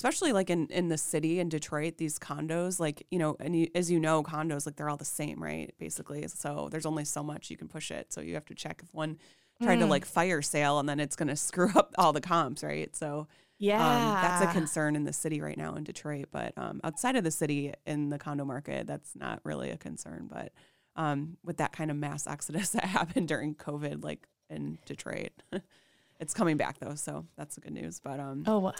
especially 0.00 0.32
like 0.32 0.48
in 0.48 0.66
in 0.68 0.88
the 0.88 0.96
city 0.96 1.40
in 1.40 1.50
Detroit, 1.50 1.98
these 1.98 2.18
condos, 2.18 2.80
like 2.80 3.06
you 3.10 3.18
know, 3.18 3.36
and 3.38 3.54
you, 3.54 3.68
as 3.74 3.90
you 3.90 4.00
know, 4.00 4.22
condos 4.22 4.64
like 4.64 4.76
they're 4.76 4.88
all 4.88 4.96
the 4.96 5.04
same, 5.04 5.42
right? 5.42 5.74
Basically, 5.78 6.26
so 6.26 6.68
there's 6.70 6.86
only 6.86 7.04
so 7.04 7.22
much 7.22 7.50
you 7.50 7.58
can 7.58 7.68
push 7.68 7.90
it. 7.90 8.10
So 8.10 8.22
you 8.22 8.32
have 8.32 8.46
to 8.46 8.54
check 8.54 8.80
if 8.82 8.94
one 8.94 9.18
tried 9.62 9.76
mm. 9.76 9.80
to 9.80 9.86
like 9.86 10.06
fire 10.06 10.40
sale, 10.40 10.78
and 10.78 10.88
then 10.88 11.00
it's 11.00 11.16
going 11.16 11.28
to 11.28 11.36
screw 11.36 11.70
up 11.74 11.94
all 11.98 12.14
the 12.14 12.20
comps, 12.22 12.64
right? 12.64 12.96
So 12.96 13.28
yeah, 13.58 13.84
um, 13.84 14.14
that's 14.14 14.42
a 14.42 14.58
concern 14.58 14.96
in 14.96 15.04
the 15.04 15.12
city 15.12 15.42
right 15.42 15.58
now 15.58 15.74
in 15.74 15.84
Detroit. 15.84 16.28
But 16.32 16.54
um, 16.56 16.80
outside 16.82 17.14
of 17.16 17.22
the 17.22 17.30
city 17.30 17.74
in 17.84 18.08
the 18.08 18.18
condo 18.18 18.46
market, 18.46 18.86
that's 18.86 19.14
not 19.14 19.40
really 19.44 19.68
a 19.68 19.76
concern. 19.76 20.30
But 20.32 20.54
um, 20.96 21.36
with 21.44 21.58
that 21.58 21.72
kind 21.72 21.90
of 21.90 21.98
mass 21.98 22.26
exodus 22.26 22.70
that 22.70 22.84
happened 22.84 23.28
during 23.28 23.54
COVID, 23.54 24.02
like 24.02 24.26
in 24.48 24.78
Detroit. 24.86 25.32
it's 26.20 26.32
coming 26.32 26.56
back 26.56 26.78
though, 26.78 26.94
so 26.94 27.26
that's 27.36 27.56
the 27.56 27.60
good 27.60 27.74
news. 27.74 28.00
But 28.02 28.18
um, 28.18 28.44
oh, 28.46 28.72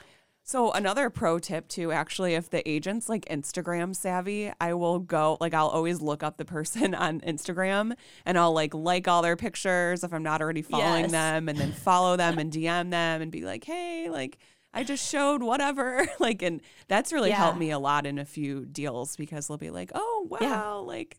so 0.50 0.72
another 0.72 1.10
pro 1.10 1.38
tip 1.38 1.68
too, 1.68 1.92
actually, 1.92 2.34
if 2.34 2.50
the 2.50 2.68
agent's 2.68 3.08
like 3.08 3.24
Instagram 3.26 3.94
savvy, 3.94 4.50
I 4.60 4.74
will 4.74 4.98
go 4.98 5.38
like 5.40 5.54
I'll 5.54 5.68
always 5.68 6.00
look 6.00 6.24
up 6.24 6.38
the 6.38 6.44
person 6.44 6.92
on 7.06 7.20
Instagram 7.20 7.92
and 8.26 8.36
I'll 8.36 8.52
like 8.52 8.74
like 8.74 9.06
all 9.06 9.22
their 9.22 9.36
pictures 9.36 10.02
if 10.02 10.12
I'm 10.12 10.24
not 10.24 10.42
already 10.42 10.62
following 10.62 11.02
yes. 11.02 11.12
them 11.12 11.48
and 11.48 11.56
then 11.56 11.70
follow 11.70 12.16
them 12.16 12.40
and 12.40 12.50
DM 12.50 12.90
them 12.90 13.22
and 13.22 13.30
be 13.30 13.42
like, 13.42 13.62
hey, 13.62 14.08
like 14.10 14.38
I 14.74 14.82
just 14.82 15.08
showed 15.08 15.40
whatever. 15.40 16.04
like 16.18 16.42
and 16.42 16.62
that's 16.88 17.12
really 17.12 17.28
yeah. 17.28 17.36
helped 17.36 17.58
me 17.60 17.70
a 17.70 17.78
lot 17.78 18.04
in 18.04 18.18
a 18.18 18.24
few 18.24 18.66
deals 18.66 19.14
because 19.14 19.46
they'll 19.46 19.56
be 19.56 19.70
like, 19.70 19.92
oh 19.94 20.26
wow, 20.28 20.38
yeah. 20.40 20.72
like 20.72 21.16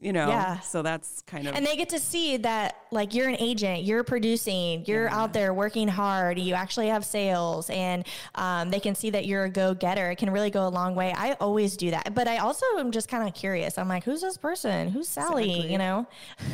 you 0.00 0.12
know? 0.12 0.28
Yeah. 0.28 0.60
So 0.60 0.82
that's 0.82 1.22
kind 1.26 1.46
of 1.46 1.54
and 1.54 1.64
they 1.64 1.76
get 1.76 1.90
to 1.90 1.98
see 1.98 2.38
that 2.38 2.76
like 2.90 3.14
you're 3.14 3.28
an 3.28 3.36
agent 3.38 3.82
you're 3.84 4.02
producing 4.02 4.84
you're 4.86 5.04
yeah. 5.04 5.16
out 5.16 5.32
there 5.32 5.52
working 5.52 5.88
hard 5.88 6.38
you 6.38 6.54
actually 6.54 6.88
have 6.88 7.04
sales 7.04 7.68
and 7.70 8.06
um, 8.34 8.70
they 8.70 8.80
can 8.80 8.94
see 8.94 9.10
that 9.10 9.26
you're 9.26 9.44
a 9.44 9.50
go-getter. 9.50 10.10
It 10.10 10.16
can 10.16 10.30
really 10.30 10.50
go 10.50 10.66
a 10.66 10.70
long 10.70 10.94
way. 10.94 11.12
I 11.16 11.34
always 11.34 11.76
do 11.76 11.90
that. 11.90 12.14
But 12.14 12.28
i 12.28 12.38
also 12.38 12.64
am 12.78 12.90
just 12.90 13.08
kind 13.08 13.28
of 13.28 13.34
curious. 13.34 13.78
I'm 13.78 13.88
like 13.88 14.04
who's 14.04 14.20
this 14.20 14.36
person? 14.36 14.88
Who's 14.88 15.08
sally 15.08 15.50
exactly. 15.50 15.72
you 15.72 15.78
know? 15.78 16.06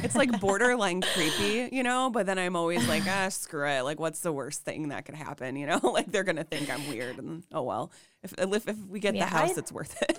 It's 0.02 0.16
like 0.16 0.40
borderline 0.40 1.02
creepy 1.02 1.68
you 1.72 1.82
know? 1.82 2.11
But 2.11 2.26
then 2.26 2.38
i'm 2.38 2.56
always 2.56 2.87
like 2.88 3.04
ah 3.06 3.28
screw 3.28 3.68
it. 3.68 3.82
Like 3.82 4.00
what's 4.00 4.20
the 4.20 4.32
worst 4.32 4.64
thing 4.64 4.88
that 4.88 5.04
could 5.04 5.14
happen? 5.14 5.56
You 5.56 5.66
know? 5.66 5.80
Like 5.96 6.12
they're 6.12 6.24
gonna 6.24 6.44
think 6.44 6.68
i'm 6.68 6.87
weird 6.88 7.16
and 7.16 7.42
oh 7.52 7.62
well. 7.62 7.90
If 8.22 8.35
if, 8.37 8.68
if 8.68 8.76
we 8.87 9.00
get 9.00 9.14
yeah, 9.14 9.24
the 9.24 9.30
house 9.30 9.56
I, 9.56 9.61
it's 9.61 9.72
worth 9.72 10.02
it 10.02 10.18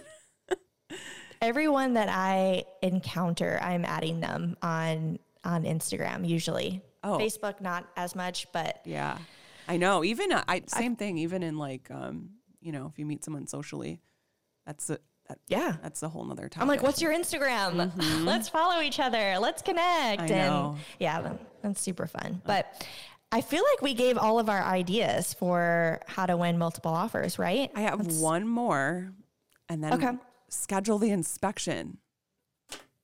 everyone 1.42 1.94
that 1.94 2.10
I 2.10 2.66
encounter, 2.82 3.60
I'm 3.62 3.86
adding 3.86 4.20
them 4.20 4.58
on 4.62 5.20
on 5.44 5.64
Instagram 5.64 6.28
usually. 6.28 6.82
Oh, 7.04 7.18
Facebook 7.18 7.62
not 7.62 7.88
as 7.96 8.16
much, 8.16 8.48
but 8.52 8.82
yeah, 8.86 9.18
I 9.68 9.78
know. 9.78 10.04
Even 10.04 10.32
uh, 10.32 10.44
I 10.48 10.64
same 10.68 10.94
I, 10.94 10.96
thing. 10.96 11.18
Even 11.20 11.44
in 11.44 11.58
like 11.58 11.90
um, 11.92 12.32
you 12.62 12.72
know, 12.72 12.88
if 12.92 13.00
you 13.00 13.06
meet 13.06 13.24
someone 13.24 13.48
socially, 13.48 14.00
that's 14.66 14.90
a 14.90 15.00
that, 15.28 15.40
yeah, 15.48 15.76
that's 15.84 16.04
a 16.04 16.10
whole 16.10 16.24
nother 16.24 16.48
topic. 16.48 16.62
I'm 16.62 16.68
like, 16.68 16.84
what's 16.84 17.02
your 17.02 17.14
Instagram? 17.14 17.92
Mm-hmm. 17.98 18.26
Let's 18.26 18.48
follow 18.48 18.82
each 18.82 19.00
other. 19.00 19.38
Let's 19.40 19.62
connect. 19.62 20.22
I 20.22 20.28
and 20.28 20.78
yeah, 21.00 21.34
that's 21.62 21.82
super 21.82 22.08
fun. 22.08 22.42
But 22.46 22.86
I 23.32 23.42
feel 23.42 23.64
like 23.74 23.82
we 23.82 23.94
gave 23.94 24.18
all 24.18 24.40
of 24.40 24.50
our 24.50 24.62
ideas 24.62 25.34
for 25.34 26.02
how 26.08 26.26
to 26.26 26.38
win 26.38 26.58
multiple 26.58 26.92
offers, 26.92 27.38
right? 27.40 27.72
I 27.76 27.82
have 27.82 28.04
that's... 28.04 28.16
one 28.18 28.48
more, 28.48 29.12
and 29.70 29.84
then 29.84 29.94
okay 29.94 30.18
schedule 30.50 30.98
the 30.98 31.12
inspection, 31.12 31.98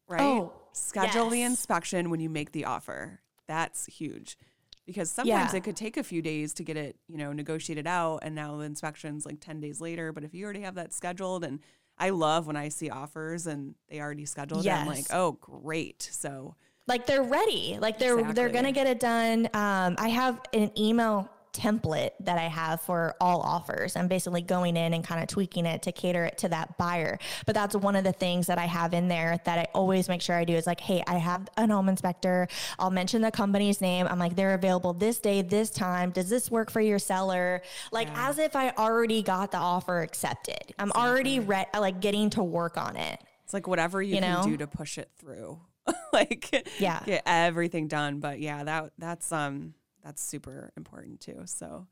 right? 0.08 0.22
Oh, 0.22 0.54
schedule 0.74 1.26
yes. 1.26 1.32
the 1.32 1.42
inspection 1.44 2.10
when 2.10 2.20
you 2.20 2.30
make 2.30 2.52
the 2.52 2.66
offer. 2.66 3.22
That's 3.48 3.86
huge 3.86 4.38
because 4.86 5.10
sometimes 5.10 5.54
yeah. 5.54 5.58
it 5.58 5.64
could 5.64 5.76
take 5.76 5.98
a 5.98 6.04
few 6.04 6.22
days 6.22 6.54
to 6.56 6.64
get 6.64 6.78
it, 6.78 6.98
you 7.08 7.18
know, 7.18 7.32
negotiated 7.32 7.88
out. 7.88 8.20
And 8.22 8.36
now 8.36 8.58
the 8.58 8.66
inspection's 8.66 9.26
like 9.26 9.40
10 9.40 9.60
days 9.60 9.80
later. 9.80 10.12
But 10.12 10.24
if 10.24 10.34
you 10.34 10.44
already 10.44 10.62
have 10.62 10.76
that 10.76 10.94
scheduled, 10.94 11.44
and 11.44 11.60
I 11.98 12.10
love 12.10 12.48
when 12.48 12.56
I 12.56 12.70
see 12.70 12.90
offers 12.90 13.48
and 13.48 13.76
they 13.90 14.00
already 14.00 14.26
scheduled, 14.26 14.66
yes. 14.66 14.82
I'm 14.82 14.88
like, 14.88 15.06
oh, 15.12 15.34
great. 15.34 16.02
So, 16.02 16.56
like 16.86 17.06
they're 17.06 17.24
ready 17.24 17.78
like 17.80 17.98
they're 17.98 18.20
exactly. 18.20 18.34
they're 18.34 18.50
gonna 18.50 18.72
get 18.72 18.88
it 18.88 19.00
done 19.00 19.46
um, 19.54 19.96
i 19.98 20.10
have 20.10 20.42
an 20.52 20.70
email 20.78 21.30
template 21.54 22.12
that 22.20 22.38
I 22.38 22.48
have 22.48 22.82
for 22.82 23.16
all 23.22 23.42
offers. 23.42 23.96
I'm 23.96 24.08
basically 24.08 24.42
going 24.42 24.76
in 24.76 24.94
and 24.94 25.04
kind 25.04 25.22
of 25.22 25.28
tweaking 25.28 25.66
it 25.66 25.84
to 25.84 25.92
cater 25.92 26.26
it 26.26 26.38
to 26.40 26.50
that 26.50 26.78
buyer. 26.78 27.20
But 27.46 27.56
that's 27.56 27.76
one 27.76 27.96
of 27.96 28.04
the 28.04 28.12
things 28.12 28.48
that 28.48 28.58
I 28.58 28.66
have 28.66 28.94
in 28.94 29.08
there 29.08 29.40
that 29.46 29.60
I 29.60 29.68
always 29.74 30.10
make 30.10 30.22
sure 30.22 30.36
I 30.36 30.46
do 30.46 30.56
is 30.56 30.68
like, 30.68 30.82
hey, 30.82 31.04
I 31.08 31.18
have 31.18 31.48
an 31.56 31.70
home 31.70 31.90
inspector. 31.90 32.48
I'll 32.80 32.92
mention 32.92 33.22
the 33.22 33.32
company's 33.32 33.80
name. 33.82 34.08
I'm 34.10 34.20
like, 34.20 34.36
they're 34.36 34.56
available 34.56 34.94
this 34.94 35.20
day, 35.20 35.42
this 35.42 35.70
time. 35.70 36.10
Does 36.10 36.30
this 36.30 36.50
work 36.50 36.72
for 36.72 36.82
your 36.82 37.00
seller? 37.00 37.62
Like 37.92 38.08
yeah. 38.08 38.30
as 38.30 38.40
if 38.40 38.56
I 38.56 38.72
already 38.72 39.22
got 39.22 39.52
the 39.52 39.58
offer 39.58 40.02
accepted. 40.02 40.74
I'm 40.80 40.90
exactly. 40.90 41.10
already 41.10 41.40
re- 41.40 41.66
like 41.78 42.02
getting 42.02 42.32
to 42.32 42.44
work 42.44 42.78
on 42.78 42.98
it. 42.98 43.20
It's 43.44 43.54
like 43.54 43.68
whatever 43.68 44.02
you, 44.02 44.16
you 44.16 44.22
can 44.22 44.42
know? 44.42 44.44
do 44.50 44.58
to 44.58 44.68
push 44.68 44.98
it 44.98 45.12
through. 45.20 45.60
like 46.14 46.66
yeah. 46.80 47.02
get 47.06 47.24
everything 47.26 47.88
done. 47.88 48.20
But 48.20 48.40
yeah, 48.40 48.64
that 48.64 48.92
that's 48.98 49.32
um 49.32 49.74
that's 50.04 50.22
super 50.22 50.72
important 50.78 51.20
too. 51.20 51.42
So, 51.46 51.88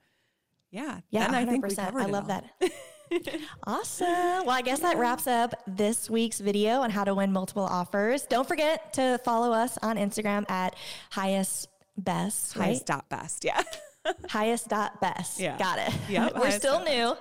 yeah, 0.72 1.00
yeah, 1.10 1.30
I 1.32 1.46
think 1.46 1.66
we 1.66 1.76
covered 1.76 2.02
I 2.02 2.06
love 2.06 2.28
that. 2.28 2.46
awesome. 3.68 4.08
Well, 4.08 4.52
I 4.52 4.62
guess 4.62 4.80
that 4.80 4.98
wraps 4.98 5.28
up 5.28 5.54
this 5.68 6.10
week's 6.10 6.40
video 6.40 6.82
on 6.82 6.90
how 6.90 7.04
to 7.04 7.14
win 7.14 7.32
multiple 7.32 7.64
offers. 7.66 8.24
Don't 8.24 8.48
forget 8.48 8.94
to 8.94 9.20
follow 9.24 9.52
us 9.52 9.78
on 9.82 9.98
Instagram 9.98 10.50
at 10.50 10.76
highest 11.12 11.68
best. 11.98 12.56
Right? 12.56 12.66
Highest 12.66 12.86
dot 12.86 13.10
best. 13.10 13.44
Yeah. 13.46 13.62
highest 14.30 14.70
dot 14.70 15.00
best. 15.02 15.40
Yeah. 15.40 15.58
Got 15.58 15.80
it. 15.80 15.94
Yep, 16.10 16.36
We're 16.40 16.52
still 16.52 16.84
new. 16.84 17.16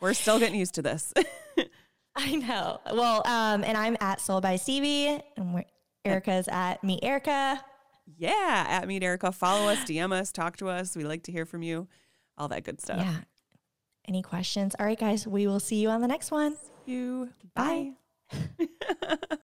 We're 0.00 0.14
still 0.14 0.38
getting 0.38 0.58
used 0.58 0.74
to 0.74 0.82
this. 0.82 1.12
I 2.16 2.36
know. 2.36 2.80
Well, 2.92 3.22
um, 3.24 3.62
and 3.64 3.76
I'm 3.76 3.96
at 4.00 4.20
Sold 4.20 4.42
by 4.42 4.56
Stevie, 4.56 5.22
and 5.36 5.54
we're, 5.54 5.64
Erica's 6.04 6.48
at 6.48 6.82
Meet 6.82 7.04
Erica. 7.04 7.64
Yeah, 8.16 8.66
at 8.68 8.86
Meet 8.86 9.02
Erica. 9.02 9.32
Follow 9.32 9.68
us, 9.68 9.78
DM 9.86 10.12
us, 10.12 10.32
talk 10.32 10.56
to 10.58 10.68
us. 10.68 10.96
We 10.96 11.04
like 11.04 11.24
to 11.24 11.32
hear 11.32 11.46
from 11.46 11.62
you, 11.62 11.88
all 12.38 12.48
that 12.48 12.64
good 12.64 12.80
stuff. 12.80 13.00
Yeah. 13.00 13.16
Any 14.06 14.22
questions? 14.22 14.74
All 14.78 14.86
right, 14.86 14.98
guys, 14.98 15.26
we 15.26 15.46
will 15.46 15.60
see 15.60 15.76
you 15.76 15.88
on 15.88 16.00
the 16.00 16.08
next 16.08 16.30
one. 16.30 16.56
See 16.86 16.92
you. 16.92 17.30
Bye. 17.54 17.92
Bye. 18.30 19.16